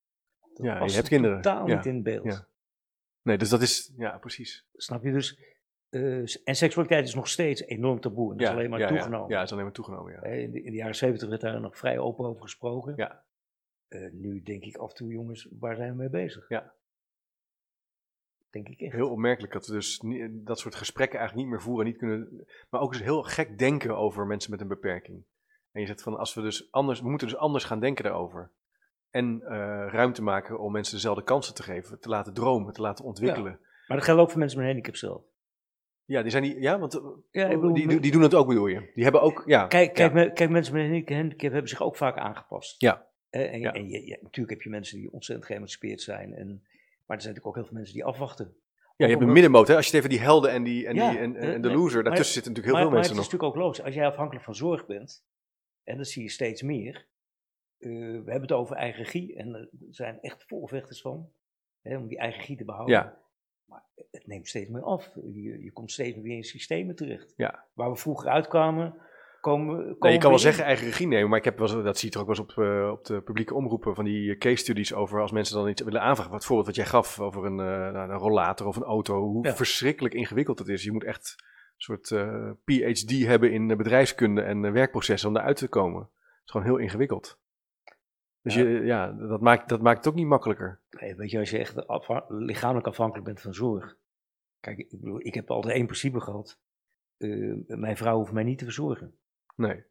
[0.53, 1.41] Dat Ja, je hebt kinderen.
[1.41, 2.25] totaal Ja, niet in beeld.
[2.25, 2.47] ja.
[3.21, 3.93] Nee, dus dat is...
[3.97, 4.65] Ja, precies.
[4.73, 5.39] Snap je dus?
[5.89, 8.31] eh, en seksualiteit is nog steeds enorm taboe.
[8.31, 9.29] En dat ja, is alleen maar ja, toegenomen.
[9.29, 10.21] Ja, ja, is alleen maar toegenomen, ja.
[10.21, 12.93] In, de, in de jaren zeventig werd daar nog vrij open over gesproken.
[12.95, 13.23] Ja.
[13.88, 16.49] Eh, nu denk ik af en toe, jongens, waar zijn we mee bezig?
[16.49, 16.73] Ja.
[18.49, 18.93] Denk ik echt.
[18.93, 21.86] Heel opmerkelijk dat we dus nie- dat soort gesprekken eigenlijk niet meer voeren.
[21.86, 25.23] Niet kunnen, maar ook eens heel gek denken over mensen met een beperking.
[25.71, 27.01] En je zegt van, als we dus anders...
[27.01, 28.51] We moeten dus anders gaan denken daarover.
[29.09, 29.55] En eh,
[29.89, 31.99] ruimte maken om mensen dezelfde kansen te geven.
[31.99, 33.59] Te laten dromen, te laten ontwikkelen.
[33.88, 35.23] Maar dat geldt ook voor mensen met een handicap zelf.
[36.05, 36.59] Ja, die zijn die...
[36.59, 36.95] Ja, want...
[36.95, 38.91] eh, Ja, bedoel, die, die doen het ook, bedoel je?
[38.93, 39.43] Die hebben ook...
[39.45, 40.19] Ja, Kijk, kijk, ja.
[40.19, 42.81] me- kijk, mensen met een handicap hebben zich ook vaak aangepast.
[42.81, 43.07] Ja.
[43.30, 43.73] En Ja.
[43.73, 46.34] en je, natuurlijk heb je mensen die ontzettend geëmancipeerd zijn.
[46.34, 46.47] En,
[47.05, 48.55] maar er zijn natuurlijk ook heel veel mensen die afwachten.
[48.97, 49.76] Ja, je hebt een middenmoot, hè?
[49.76, 51.67] Als je het even die helden en, die, en, Ja, die, en, en eh, de
[51.67, 53.32] nee, loser, maar- daartussen zitten natuurlijk heel maar, veel maar mensen het is nog.
[53.32, 53.82] natuurlijk ook logisch.
[53.86, 55.26] Als jij afhankelijk van zorg bent,
[55.84, 57.07] en dat zie je steeds meer.
[57.78, 61.32] eh, we hebben het over eigen regie en er zijn echt voorvechters van.
[61.82, 62.95] Hè, om die eigen regie te behouden.
[62.95, 63.17] Ja.
[63.65, 65.13] Maar het neemt steeds meer af.
[65.15, 67.34] Je, je komt steeds meer in systemen terecht.
[67.38, 67.65] Ja.
[67.73, 68.95] Waar we vroeger uitkwamen,
[69.51, 71.83] komen, komen Nee, je kan we wel zeggen eigen regie nemen, maar ik heb wel,
[71.83, 74.37] dat zie je toch ook wel eens op, eh, op de publieke omroepen van die
[74.37, 76.31] case studies over als mensen dan iets willen aanvragen.
[76.33, 79.45] Wat voorbeeld wat jij gaf over een, eh, nou, een rollator of een auto, hoe
[79.47, 79.55] Ja.
[79.55, 80.83] verschrikkelijk ingewikkeld het is.
[80.83, 85.33] Je moet echt een soort eh, PhD hebben in eh, bedrijfskunde en eh, werkprocessen om
[85.35, 86.01] daaruit te komen.
[86.01, 87.39] Het is gewoon heel ingewikkeld.
[88.41, 88.61] Dus Ja.
[88.63, 90.81] Je, ja, dat, maakt, dat maakt het ook niet makkelijker.
[90.89, 93.95] Nee, weet je, als je echt afha- lichamelijk afhankelijk bent van zorg.
[94.59, 96.59] Kijk, ik bedoel, ik heb altijd één principe gehad.
[97.17, 99.15] Eh, mijn vrouw hoeft mij niet te verzorgen.
[99.55, 99.83] Nee,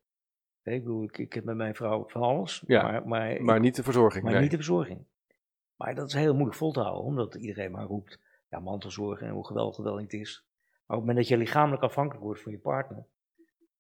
[0.62, 3.62] Ik bedoel, ik, ik heb met mijn vrouw van alles, Ja, maar, maar, maar ik-
[3.62, 4.22] niet de verzorging.
[4.24, 4.42] maar nee.
[4.42, 5.04] niet de verzorging.
[5.76, 9.30] Maar dat is heel moeilijk vol te houden, omdat iedereen maar roept, ja, mantelzorg en
[9.30, 10.44] hoe geweldig het wel niet is.
[10.86, 13.04] Maar op het moment dat je lichamelijk afhankelijk wordt van je partner,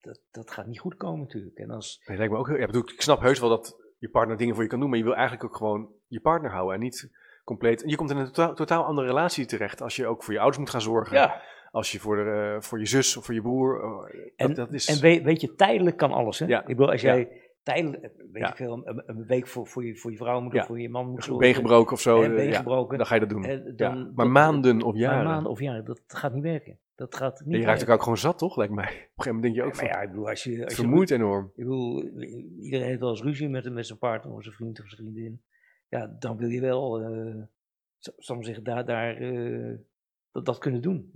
[0.00, 1.56] dat, dat gaat niet goed komen natuurlijk.
[1.56, 4.08] En als, Nee, lijkt me ook heel, ja, bedoel, ik snap heus wel dat je
[4.08, 6.74] partner dingen voor je kan doen, maar je wil eigenlijk ook gewoon je partner houden
[6.74, 7.10] en niet
[7.44, 7.82] compleet.
[7.86, 10.58] Je komt in een totaal, totaal andere relatie terecht als je ook voor je ouders
[10.58, 11.16] moet gaan zorgen.
[11.16, 11.42] ja,
[11.74, 13.80] Als je voor, de, eh, voor je zus of voor je broer.
[13.82, 16.38] eh, en, dat, dat is, en weet, weet je, tijdelijk kan alles.
[16.38, 16.46] Hè?
[16.46, 17.14] Ja, Ik bedoel, als ja.
[17.14, 17.28] jij
[17.62, 18.48] tijdelijk, eh, weet Ja.
[18.50, 20.60] ik veel, een, een week voor, voor, je, voor je vrouw moet Ja.
[20.60, 22.22] of voor je man moet een been gebroken of zo.
[22.22, 22.96] en eh, been ja, gebroken.
[22.98, 23.44] dan ga je dat doen.
[23.44, 25.24] Eh, Ja, dan- Maar dat- maanden of jaren.
[25.24, 26.78] maanden of jaren, dat gaat niet werken.
[26.94, 28.56] Dat gaat niet Ja, je raakt elkaar ook gewoon zat, toch?
[28.56, 28.84] Lijkt mij.
[28.88, 29.86] Op een gegeven moment denk je ook van.
[29.86, 31.44] ja, ik bedoel, als je, als je enorm.
[31.44, 32.02] Ik bedoel,
[32.60, 35.42] iedereen heeft wel eens ruzie met, met zijn partner of zijn vriend of zijn vriendin.
[35.88, 36.98] Ja, dan wil je wel,
[37.98, 39.18] z- zal ik zeggen, daar, daar
[40.32, 41.10] dat, dat kunnen doen.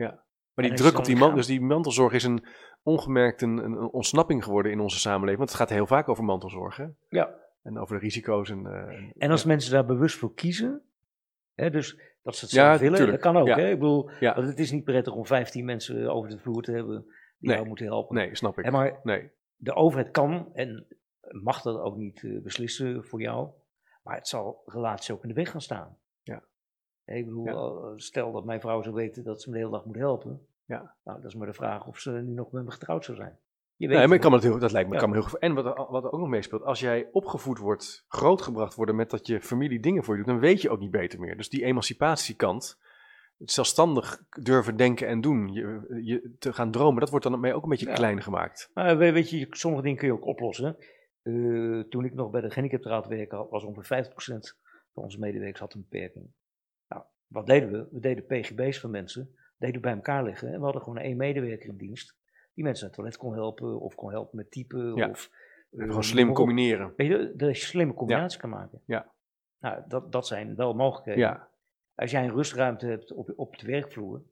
[0.59, 2.45] Maar die druk op die man, dus die mantelzorg is een
[2.83, 5.39] ongemerkt een, een, ontsnapping geworden in onze samenleving.
[5.39, 6.77] Want het gaat heel vaak over mantelzorg.
[6.77, 6.87] Hè?
[7.09, 7.35] Ja.
[7.63, 8.51] En over de risico's.
[8.51, 9.49] En, eh, En als ja.
[9.49, 10.83] mensen daar bewust voor kiezen,
[11.55, 13.23] hè, dus dat ze het Ja, zelf willen, tuurlijk.
[13.23, 13.47] dat kan ook.
[13.49, 13.57] Ja.
[13.57, 13.71] Hè?
[13.71, 14.35] Ik bedoel, Ja.
[14.35, 17.03] want het is niet prettig om 15 mensen over de vloer te hebben
[17.39, 17.57] die Nee.
[17.57, 18.17] jou moeten helpen.
[18.17, 18.71] Nee, snap ik.
[18.71, 19.31] Maar Nee.
[19.57, 20.87] de overheid kan en
[21.31, 23.49] mag dat ook niet eh, beslissen voor jou,
[24.03, 25.97] maar het zal relatie ook in de weg gaan staan.
[27.17, 27.53] Ik bedoel, Ja.
[27.53, 30.47] eh, stel dat mijn vrouw zou weten dat ze me de hele dag moet helpen,
[30.65, 30.95] Ja.
[31.05, 33.39] nou, dat is maar de vraag of ze nu nog met me getrouwd zou zijn.
[33.77, 35.01] Je weet Nee, maar ik kan me heel, dat lijkt me, Ja.
[35.01, 35.39] kan me heel goed.
[35.39, 39.11] En wat, er- wat er ook nog meespeelt, als jij opgevoed wordt, grootgebracht worden met
[39.11, 41.37] dat je familie dingen voor je doet, dan weet je ook niet beter meer.
[41.37, 42.79] Dus die emancipatiekant,
[43.39, 47.55] het zelfstandig durven denken en doen, je, je te gaan dromen, dat wordt dan mee
[47.55, 47.95] ook een beetje Ja.
[47.95, 48.71] klein gemaakt.
[48.75, 50.77] Maar weet je, sommige dingen kun je ook oplossen.
[51.23, 54.57] Eh, toen ik nog bij de gehandicaptenraad werkte, was ongeveer 50%
[54.95, 56.27] van onze medewerkers had een beperking.
[57.29, 57.89] Wat deden we?
[57.91, 61.69] We deden PGB's van mensen, deden bij elkaar liggen en we hadden gewoon één medewerker
[61.69, 62.17] in dienst
[62.55, 65.09] die mensen naar het toilet kon helpen of kon helpen met typen Ja.
[65.09, 65.31] of...
[65.71, 66.37] eh, Gewoon slim maar op.
[66.37, 66.93] combineren.
[66.97, 68.83] Weet je, dat je slimme combinaties kan maken.
[68.87, 69.13] Ja.
[69.61, 71.21] Nou, dat, dat zijn wel mogelijkheden.
[71.21, 71.49] Ja,
[71.95, 74.23] Als jij een rustruimte hebt op, op de werkvloer,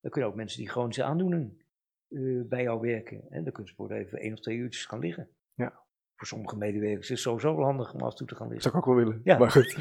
[0.00, 1.62] dan kunnen ook mensen die chronische aandoening
[2.08, 3.22] eh, bij jou werken.
[3.30, 5.28] En dan kunnen ze voor even één of twee uurtjes gaan liggen.
[5.54, 5.82] Ja.
[6.16, 8.52] Voor sommige medewerkers is het sowieso wel handig om af en toe te gaan dat
[8.54, 8.70] liggen.
[8.70, 9.20] zou ik ook wel willen.
[9.24, 9.38] Ja.
[9.38, 9.76] Maar goed.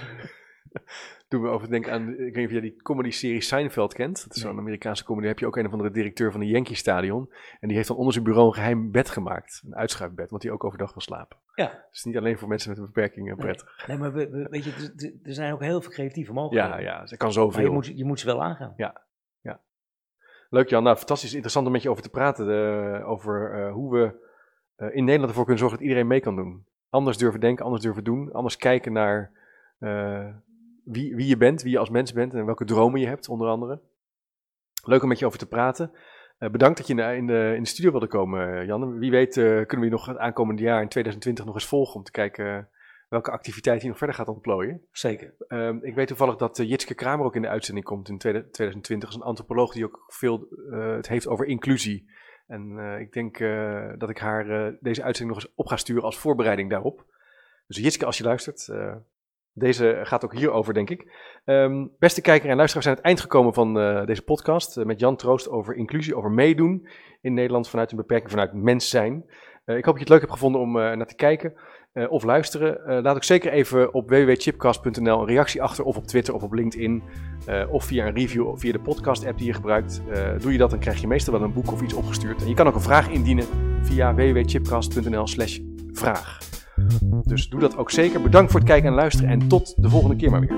[1.30, 4.24] Doen we over denken aan, ik weet niet of jij die comedy-serie Seinfeld kent.
[4.28, 4.60] Dat is zo'n Nee.
[4.60, 5.22] Amerikaanse comedy.
[5.26, 7.30] Daar heb je ook een of andere directeur van de Yankee Stadion.
[7.60, 9.62] En die heeft dan onder zijn bureau een geheim bed gemaakt.
[9.66, 11.38] Een uitschuifbed, want die ook overdag wil slapen.
[11.56, 13.46] Ja, Dus niet alleen voor mensen met een beperking eh, Nee.
[13.46, 13.84] prettig.
[13.88, 14.72] nee, maar we- we- weet je,
[15.24, 16.84] er- zijn ook heel veel creatieve mogelijkheden.
[16.86, 17.72] Ja, ja, ze kan Maar je zoveel.
[17.74, 18.74] moet, je moet ze wel aangaan.
[20.50, 23.04] Leuk Jan, nou fantastisch interessant om met je over te praten.
[23.06, 24.28] over eh, hoe we
[24.76, 26.66] eh, in Nederland ervoor kunnen zorgen dat iedereen mee kan doen.
[26.90, 29.32] anders durven denken, anders durven doen, anders kijken naar
[30.84, 33.48] wie, wie je bent, wie je als mens bent en welke dromen je hebt, onder
[33.48, 33.82] andere.
[34.86, 35.92] Leuk om met je over te praten.
[36.40, 39.00] Uh, bedankt dat je in de, in, de, in de studio wilde komen, Jan.
[39.00, 41.96] Wie weet uh, kunnen we je nog het aankomende jaar in 2020 nog eens volgen
[41.96, 42.70] om te kijken
[43.10, 44.82] welke activiteiten je nog verder gaat ontplooien.
[44.92, 45.34] Zeker.
[45.48, 49.00] Uh, ik weet toevallig dat Jitske Kramer ook in de uitzending komt in 2020.
[49.00, 52.12] Dat is een antropoloog die ook veel het heeft over inclusie.
[52.48, 53.40] En ik denk
[54.00, 57.06] dat ik haar deze uitzending nog eens op ga sturen als voorbereiding daarop.
[57.68, 58.70] Dus Jitske, als je luistert,
[59.54, 61.12] deze gaat ook hierover, denk ik.
[61.46, 64.78] Um, beste kijker en luisteraar, zijn het eind gekomen van uh, deze podcast.
[64.78, 66.88] Uh, met Jan Troost over inclusie, over meedoen
[67.22, 69.14] in Nederland vanuit een beperking, vanuit mens zijn.
[69.66, 71.54] Uh, ik hoop dat je het leuk hebt gevonden om naar te kijken
[72.10, 73.02] of luisteren.
[73.04, 77.04] laat ook zeker even op www.chipcast.nl een reactie achter, of op Twitter of op LinkedIn.
[77.70, 80.02] of via een review of via de podcast-app die je gebruikt.
[80.42, 82.42] doe je dat, dan krijg je meestal wel een boek of iets opgestuurd.
[82.42, 83.46] En je kan ook een vraag indienen
[83.82, 85.60] via www.chipcast.nl/slash
[85.92, 86.53] vraag.
[87.24, 88.22] Dus doe dat ook zeker.
[88.22, 90.56] Bedankt voor het kijken en luisteren en tot de volgende keer maar weer.